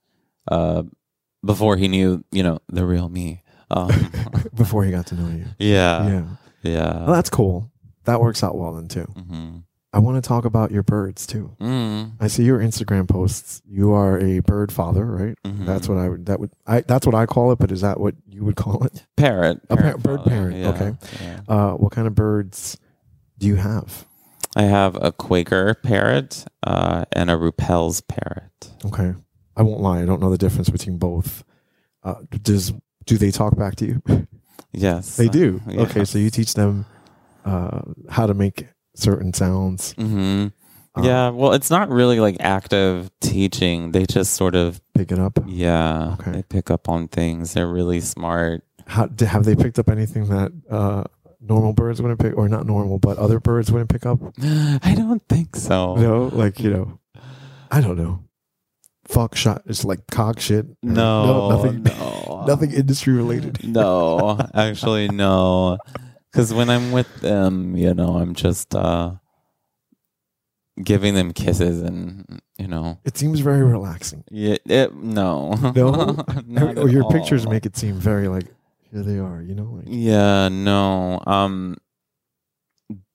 uh, 0.51 0.83
before 1.45 1.77
he 1.77 1.87
knew, 1.87 2.23
you 2.31 2.43
know, 2.43 2.59
the 2.67 2.85
real 2.85 3.07
me. 3.07 3.43
Um, 3.69 3.91
Before 4.55 4.85
he 4.85 4.91
got 4.91 5.07
to 5.07 5.15
know 5.15 5.27
you. 5.29 5.45
yeah, 5.59 6.07
yeah. 6.07 6.25
yeah. 6.63 6.93
Well, 7.05 7.13
that's 7.13 7.29
cool. 7.29 7.69
That 8.05 8.21
works 8.21 8.41
out 8.41 8.57
well 8.57 8.73
then 8.73 8.87
too. 8.87 9.03
hmm 9.03 9.57
I 9.97 9.99
want 9.99 10.23
to 10.23 10.27
talk 10.27 10.45
about 10.45 10.69
your 10.69 10.83
birds 10.83 11.25
too. 11.25 11.55
Mm, 11.59 12.11
I 12.19 12.27
see 12.27 12.43
your 12.43 12.59
Instagram 12.59 13.07
posts. 13.09 13.63
You 13.67 13.93
are 13.93 14.19
a 14.19 14.41
bird 14.41 14.71
father, 14.71 15.03
right? 15.03 15.35
mhm. 15.43 15.65
That's 15.65 15.89
what 15.89 15.97
I 15.97 16.07
would. 16.07 16.27
That 16.27 16.39
would. 16.39 16.51
I. 16.67 16.81
That's 16.81 17.07
what 17.07 17.15
I 17.15 17.25
call 17.25 17.51
it. 17.51 17.57
But 17.57 17.71
is 17.71 17.81
that 17.81 17.99
what 17.99 18.13
you 18.27 18.43
would 18.45 18.55
call 18.63 18.83
it? 18.83 19.07
parrot. 19.15 19.59
A 19.71 19.75
par- 19.75 19.97
bird 19.97 20.23
parent, 20.23 20.55
yeah, 20.55 20.69
okay. 20.69 20.93
yeah. 21.19 21.39
Uh, 21.47 21.71
what 21.71 21.91
kind 21.93 22.05
of 22.05 22.13
birds 22.13 22.77
do 23.39 23.47
you 23.47 23.55
have? 23.55 24.05
I 24.55 24.63
have 24.63 24.95
a 25.01 25.11
Quaker 25.11 25.73
parrot 25.73 26.45
uh, 26.61 27.05
and 27.11 27.31
a 27.31 27.33
Rüppell's 27.33 28.01
parrot. 28.01 28.69
Okay, 28.85 29.15
I 29.55 29.63
won't 29.63 29.81
lie. 29.81 30.03
I 30.03 30.05
don't 30.05 30.21
know 30.21 30.29
the 30.29 30.37
difference 30.37 30.69
between 30.69 30.99
both. 30.99 31.43
Uh, 32.03 32.21
does 32.43 32.71
do 33.05 33.17
they 33.17 33.31
talk 33.31 33.57
back 33.57 33.75
to 33.77 33.85
you? 33.87 34.01
Yes, 34.73 35.15
they 35.17 35.27
do. 35.27 35.59
yeah. 35.67 35.81
Okay, 35.81 36.05
so 36.05 36.19
you 36.19 36.29
teach 36.29 36.53
them 36.53 36.85
uh, 37.45 37.81
how 38.11 38.27
to 38.27 38.35
make 38.35 38.67
certain 38.97 39.33
sounds. 39.33 39.93
hmm 39.93 40.47
Uh, 40.95 41.01
yeah, 41.03 41.29
well, 41.29 41.53
it's 41.53 41.69
not 41.69 41.89
really 41.89 42.19
like 42.19 42.37
active 42.39 43.11
teaching. 43.21 43.91
They 43.91 44.05
just 44.05 44.33
sort 44.33 44.55
of 44.55 44.81
pick 44.95 45.11
it 45.11 45.19
up. 45.19 45.37
Yeah, 45.45 46.13
Okay. 46.19 46.31
they 46.31 46.43
pick 46.43 46.71
up 46.71 46.89
on 46.89 47.07
things. 47.07 47.53
They're 47.53 47.67
really 47.67 47.99
smart. 48.01 48.63
How 48.87 49.07
have 49.19 49.43
they 49.45 49.55
picked 49.55 49.77
up 49.79 49.89
anything 49.89 50.25
that 50.29 50.51
uh, 50.71 51.03
normal 51.41 51.73
birds 51.73 52.01
wouldn't 52.01 52.19
pick, 52.19 52.35
or 52.37 52.49
not 52.49 52.65
normal, 52.65 52.97
but 52.99 53.17
other 53.19 53.39
birds 53.39 53.71
wouldn't 53.71 53.89
pick 53.91 54.05
up? 54.05 54.19
I 54.41 54.95
don't 54.97 55.21
think 55.29 55.55
so. 55.55 55.95
No, 55.95 56.29
like 56.33 56.59
you 56.59 56.71
know, 56.71 56.99
I 57.69 57.81
don't 57.81 57.97
know. 57.97 58.23
Fuck 59.05 59.35
shot. 59.35 59.61
It's 59.67 59.85
like 59.85 60.07
cock 60.07 60.39
shit. 60.39 60.65
No, 60.81 61.49
nothing. 61.49 61.83
no. 61.83 62.23
Nothing 62.47 62.71
industry 62.71 63.13
related. 63.13 63.67
no, 63.67 64.39
actually, 64.53 65.09
no. 65.09 65.77
Because 66.31 66.53
when 66.53 66.69
I'm 66.69 66.91
with 66.91 67.21
them, 67.21 67.75
you 67.75 67.93
know, 67.93 68.17
I'm 68.17 68.33
just 68.35 68.75
uh, 68.75 69.15
giving 70.83 71.13
them 71.15 71.33
kisses 71.33 71.81
and, 71.81 72.41
you 72.57 72.67
know, 72.67 72.99
It 73.05 73.17
seems 73.17 73.39
very 73.39 73.63
relaxing. 73.63 74.23
yeah, 74.29 74.57
it, 74.65 74.95
no. 74.95 75.53
No? 75.75 76.23
Not 76.45 76.77
Or 76.77 76.87
at 76.87 76.91
your 76.91 77.09
pictures 77.09 77.47
make 77.47 77.65
it 77.65 77.75
seem 77.77 77.95
very 77.95 78.27
like 78.27 78.45
here 78.91 79.03
they 79.03 79.19
are. 79.19 79.41
You 79.41 79.55
know, 79.55 79.71
like 79.77 79.85
Yeah, 79.87 80.49
no. 80.49 81.19
Um 81.25 81.77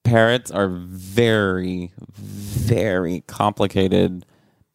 parrots 0.03 0.51
are 0.51 0.67
very 0.67 1.93
very 2.17 3.21
complicated 3.27 4.25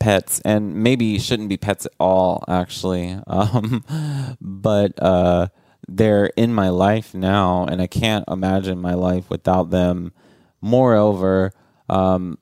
pets 0.00 0.40
and 0.44 0.74
maybe 0.76 1.18
shouldn't 1.18 1.48
be 1.50 1.56
pets 1.58 1.84
at 1.86 1.92
all 2.00 2.42
actually. 2.48 3.18
Um 3.26 3.84
but 4.40 4.92
uh 5.02 5.48
they're 5.88 6.26
in 6.36 6.54
my 6.54 6.68
life 6.68 7.14
now 7.14 7.64
and 7.64 7.80
I 7.82 7.86
can't 7.86 8.24
imagine 8.28 8.80
my 8.80 8.94
life 8.94 9.30
without 9.30 9.70
them. 9.70 10.12
Moreover, 10.60 11.52
um 11.88 12.38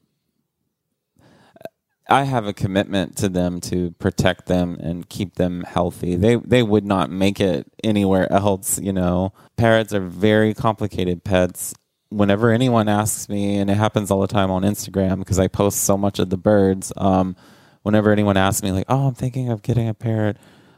I 2.09 2.23
have 2.23 2.47
a 2.47 2.53
commitment 2.53 3.17
to 3.19 3.29
them 3.29 3.61
to 3.63 3.91
protect 3.93 4.47
them 4.47 4.77
and 4.81 5.09
keep 5.09 5.35
them 5.35 5.65
healthy. 5.65 6.15
They 6.15 6.37
they 6.37 6.63
would 6.63 6.85
not 6.85 7.11
make 7.11 7.41
it 7.41 7.67
anywhere 7.83 8.33
else, 8.33 8.79
you 8.79 8.93
know. 8.93 9.33
Parrots 9.57 9.93
are 9.93 10.01
very 10.01 10.55
complicated 10.55 11.25
pets. 11.25 11.75
Whenever 12.11 12.53
anyone 12.53 12.89
asks 12.89 13.29
me, 13.29 13.57
and 13.57 13.69
it 13.69 13.77
happens 13.77 14.13
all 14.13 14.21
the 14.21 14.29
time 14.29 14.51
on 14.53 14.63
Instagram 14.63 15.19
because 15.19 15.41
I 15.41 15.49
post 15.49 15.81
so 15.83 15.97
much 15.99 16.21
of 16.21 16.31
the 16.31 16.37
birds. 16.37 16.93
Um, 16.97 17.35
whenever 17.83 18.13
anyone 18.13 18.37
asks 18.37 18.63
me, 18.63 18.71
like, 18.71 18.87
"Oh, 18.89 19.09
I'm 19.09 19.15
thinking 19.15 19.49
of 19.51 19.63
getting 19.63 19.89
a 19.89 19.95
parrot," 19.95 20.37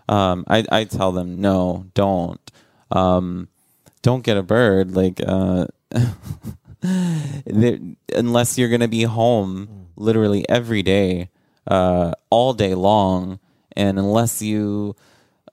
um, 0.09 0.45
I 0.49 0.65
I 0.71 0.85
tell 0.85 1.13
them, 1.13 1.41
"No, 1.41 1.87
don't, 1.95 2.41
um, 2.91 3.49
don't 4.03 4.25
get 4.25 4.37
a 4.37 4.43
bird." 4.43 4.95
Like, 4.95 5.21
uh, 5.25 5.67
unless 8.15 8.59
you're 8.59 8.69
going 8.69 8.81
to 8.81 8.89
be 8.89 9.03
home 9.03 9.89
literally 9.97 10.49
every 10.49 10.83
day, 10.83 11.31
uh, 11.67 12.13
all 12.31 12.55
day 12.55 12.75
long, 12.75 13.39
and 13.77 13.99
unless 13.99 14.43
you 14.43 14.97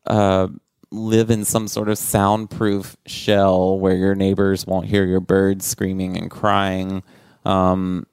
uh, 0.06 0.48
live 0.92 1.30
in 1.30 1.44
some 1.44 1.68
sort 1.68 1.90
of 1.90 1.98
soundproof 1.98 2.96
shell 3.06 3.78
where 3.78 3.96
your 3.96 4.16
neighbors 4.16 4.66
won't 4.66 4.88
hear 4.88 5.06
your 5.06 5.20
birds 5.20 5.66
screaming 5.66 6.18
and 6.18 6.32
crying, 6.32 7.04
um, 7.44 8.06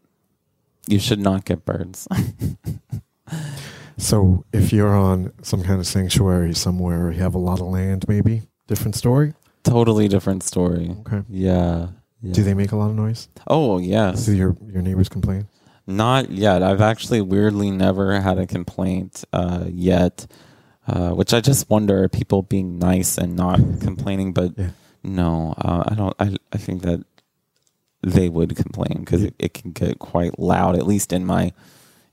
you 0.86 0.98
should 0.98 1.20
not 1.20 1.44
get 1.44 1.64
birds. 1.64 2.08
so. 3.96 4.44
If 4.52 4.72
you're 4.72 4.94
on 4.96 5.32
some 5.42 5.62
kind 5.62 5.78
of 5.80 5.86
sanctuary 5.86 6.54
somewhere, 6.54 7.10
you 7.12 7.20
have 7.20 7.34
a 7.34 7.38
lot 7.38 7.60
of 7.60 7.66
land, 7.66 8.04
maybe 8.08 8.42
different 8.66 8.94
story. 8.96 9.34
totally 9.64 10.08
different 10.08 10.42
story. 10.42 10.94
Okay. 11.00 11.22
Yeah. 11.28 11.88
yeah. 12.22 12.32
Do 12.32 12.42
they 12.42 12.54
make 12.54 12.72
a 12.72 12.76
lot 12.76 12.90
of 12.90 12.96
noise? 12.96 13.28
Oh 13.46 13.78
yes. 13.78 14.26
Do 14.26 14.34
your 14.34 14.56
your 14.66 14.82
neighbors 14.82 15.08
complain? 15.08 15.46
Not 15.86 16.30
yet. 16.30 16.62
I've 16.62 16.80
actually 16.80 17.20
weirdly 17.20 17.70
never 17.70 18.20
had 18.20 18.38
a 18.38 18.46
complaint 18.46 19.24
uh, 19.32 19.64
yet, 19.68 20.26
uh, 20.86 21.10
which 21.10 21.34
I 21.34 21.40
just 21.40 21.68
wonder 21.68 22.04
are 22.04 22.08
people 22.08 22.42
being 22.42 22.78
nice 22.78 23.18
and 23.18 23.34
not 23.36 23.58
complaining. 23.80 24.32
But 24.32 24.52
Yeah. 24.56 24.70
no, 25.02 25.54
uh, 25.58 25.82
I 25.88 25.94
don't. 25.94 26.14
I 26.20 26.36
I 26.52 26.58
think 26.58 26.82
that 26.82 27.04
they 28.04 28.28
would 28.28 28.56
complain 28.56 28.98
because 29.00 29.22
it, 29.22 29.34
it 29.38 29.54
can 29.54 29.72
get 29.72 29.98
quite 29.98 30.38
loud. 30.38 30.76
At 30.76 30.86
least 30.86 31.12
in 31.12 31.24
my 31.26 31.52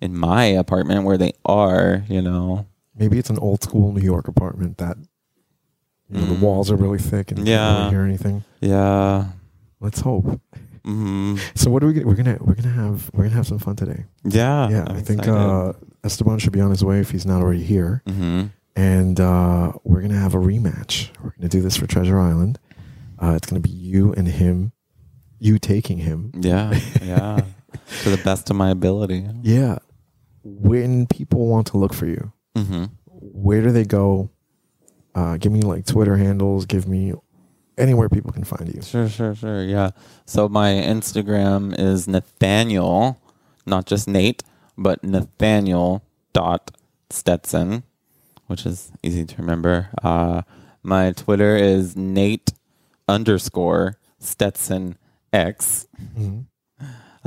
in 0.02 0.16
my 0.16 0.46
apartment 0.46 1.04
where 1.06 1.18
they 1.18 1.34
are. 1.46 2.04
You 2.10 2.22
know. 2.22 2.66
Maybe 2.98 3.18
it's 3.18 3.30
an 3.30 3.40
old 3.40 3.64
school 3.64 3.94
New 3.94 4.02
York 4.02 4.28
apartment 4.28 4.78
that 4.80 4.98
you 6.10 6.20
know, 6.20 6.26
Mm. 6.26 6.40
the 6.40 6.46
walls 6.46 6.70
are 6.72 6.76
really 6.76 6.98
thick 6.98 7.32
and 7.32 7.40
you 7.40 7.46
can't 7.46 7.78
really 7.80 7.90
hear 7.92 8.04
anything. 8.04 8.44
Yeah. 8.62 9.28
Let's 9.80 10.02
hope. 10.02 10.42
hmm 10.84 11.38
So 11.56 11.70
what 11.72 11.82
are 11.84 11.88
we? 11.88 11.94
Gonna, 11.94 12.08
we're 12.08 12.16
gonna 12.16 12.38
we're 12.42 12.56
gonna 12.56 12.70
have 12.72 13.10
we're 13.14 13.24
gonna 13.24 13.36
have 13.36 13.48
some 13.48 13.60
fun 13.60 13.76
today. 13.78 14.06
Yeah. 14.26 14.70
yeah, 14.70 14.86
I 14.90 15.00
think 15.02 15.28
uh, 15.28 15.74
Esteban 16.04 16.40
should 16.40 16.52
be 16.52 16.60
on 16.62 16.72
his 16.72 16.84
way 16.84 17.00
if 17.00 17.12
he's 17.12 17.26
not 17.26 17.42
already 17.42 17.64
here. 17.64 18.02
hmm 18.06 18.48
And 18.76 19.18
uh, 19.20 19.72
we're 19.86 20.02
gonna 20.02 20.20
have 20.20 20.34
a 20.34 20.40
rematch. 20.40 21.10
We're 21.24 21.32
gonna 21.38 21.48
do 21.48 21.62
this 21.62 21.78
for 21.78 21.88
Treasure 21.88 22.20
Island. 22.20 22.60
Uh, 23.22 23.34
it's 23.38 23.48
gonna 23.48 23.60
be 23.62 23.70
you 23.72 24.14
and 24.14 24.28
him, 24.28 24.72
you 25.40 25.58
taking 25.60 26.00
him. 26.00 26.32
Yeah. 26.42 26.78
Yeah. 27.02 27.42
to 28.04 28.10
the 28.10 28.22
best 28.24 28.50
of 28.50 28.56
my 28.58 28.72
ability. 28.72 29.26
Yeah. 29.44 29.78
When 30.44 31.06
people 31.08 31.48
want 31.48 31.68
to 31.68 31.78
look 31.78 31.94
for 31.94 32.06
you, 32.06 32.32
hmm 32.56 32.86
where 33.22 33.62
do 33.62 33.72
they 33.72 33.84
go? 33.86 34.30
Uh, 35.14 35.38
give 35.38 35.52
me 35.52 35.62
like 35.62 35.86
Twitter 35.86 36.16
handles. 36.18 36.66
Give 36.66 36.88
me 36.88 37.14
anywhere 37.78 38.08
people 38.10 38.32
can 38.32 38.44
find 38.46 38.74
you. 38.74 38.82
Sure, 38.82 39.10
sure, 39.10 39.36
sure. 39.36 39.64
Yeah. 39.64 39.92
So 40.26 40.48
my 40.48 40.70
Instagram 40.70 41.78
is 41.78 42.08
Nathaniel, 42.08 43.20
not 43.66 43.86
just 43.86 44.08
Nate, 44.08 44.44
but 44.78 45.04
Nathaniel 45.04 46.04
dot 46.34 46.72
Stetson, 47.10 47.84
which 48.48 48.66
is 48.66 48.92
easy 49.04 49.26
to 49.26 49.36
remember. 49.38 49.90
Uh, 50.02 50.44
my 50.84 51.12
Twitter 51.12 51.56
is 51.58 51.96
Nate 51.98 52.54
underscore 53.08 53.98
Stetson 54.20 54.98
X. 55.34 55.88
Mhm. 56.18 56.46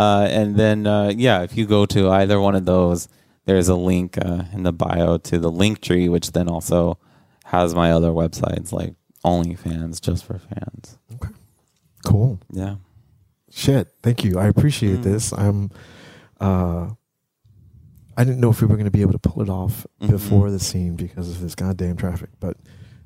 Uh, 0.02 0.26
and 0.30 0.56
then, 0.56 0.86
uh, 0.86 1.12
yeah, 1.16 1.42
if 1.42 1.56
you 1.56 1.64
go 1.66 1.86
to 1.86 2.10
either 2.10 2.40
one 2.40 2.54
of 2.56 2.64
those, 2.64 3.08
there's 3.44 3.68
a 3.68 3.74
link 3.76 4.18
uh, 4.18 4.42
in 4.52 4.62
the 4.64 4.72
bio 4.72 5.18
to 5.18 5.38
the 5.38 5.50
Linktree, 5.50 6.10
which 6.10 6.32
then 6.32 6.48
also 6.48 6.98
has 7.44 7.74
my 7.74 7.92
other 7.92 8.10
websites 8.10 8.72
like 8.72 8.94
OnlyFans, 9.24 10.00
just 10.00 10.24
for 10.24 10.38
fans. 10.38 10.98
Okay. 11.14 11.32
Cool. 12.04 12.40
Yeah. 12.50 12.76
Shit. 13.50 13.88
Thank 14.02 14.24
you. 14.24 14.38
I 14.38 14.46
appreciate 14.48 14.98
Mm. 15.00 15.02
this. 15.04 15.32
I'm. 15.32 15.70
Uh, 16.40 16.90
I 18.16 18.24
didn't 18.24 18.40
know 18.40 18.50
if 18.50 18.60
we 18.60 18.66
were 18.66 18.74
going 18.76 18.84
to 18.92 18.98
be 18.98 19.02
able 19.02 19.12
to 19.12 19.18
pull 19.30 19.42
it 19.42 19.48
off 19.48 19.86
Mhm. 20.00 20.10
before 20.10 20.50
the 20.50 20.58
scene 20.58 20.96
because 20.96 21.28
of 21.30 21.40
this 21.40 21.54
goddamn 21.54 21.96
traffic, 21.96 22.30
but 22.40 22.56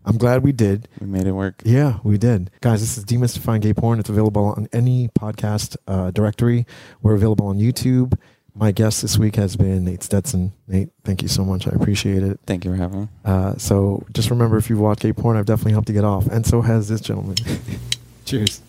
I'm 0.06 0.18
glad 0.18 0.42
we 0.44 0.52
did. 0.52 0.88
We 1.00 1.06
made 1.06 1.26
it 1.26 1.32
work. 1.32 1.62
Yeah, 1.64 1.98
we 2.04 2.16
did. 2.16 2.50
Guys, 2.60 2.80
this 2.80 2.96
is 2.96 3.04
Demystifying 3.04 3.60
Gay 3.60 3.74
Porn. 3.74 3.98
It's 3.98 4.08
available 4.08 4.44
on 4.44 4.68
any 4.72 5.08
podcast 5.08 5.76
uh, 5.88 6.12
directory. 6.12 6.64
We're 7.02 7.14
available 7.14 7.48
on 7.48 7.58
YouTube. 7.58 8.16
My 8.54 8.72
guest 8.72 9.02
this 9.02 9.18
week 9.18 9.36
has 9.36 9.56
been 9.56 9.84
Nate 9.84 10.02
Stetson. 10.02 10.52
Nate, 10.68 10.88
thank 11.04 11.20
you 11.22 11.28
so 11.28 11.44
much. 11.44 11.66
I 11.66 11.72
appreciate 11.72 12.22
it. 12.22 12.40
Thank 12.46 12.64
you 12.64 12.70
for 12.70 12.76
having 12.76 13.00
me. 13.02 13.08
Uh, 13.24 13.56
so 13.58 14.06
just 14.14 14.30
remember, 14.30 14.56
if 14.56 14.70
you've 14.70 14.80
watched 14.80 15.02
gay 15.02 15.12
porn, 15.12 15.36
I've 15.36 15.44
definitely 15.44 15.72
helped 15.72 15.88
you 15.88 15.94
get 15.94 16.04
off. 16.04 16.26
And 16.28 16.46
so 16.46 16.62
has 16.62 16.88
this 16.88 17.00
gentleman. 17.00 17.36
Cheers. 18.24 18.62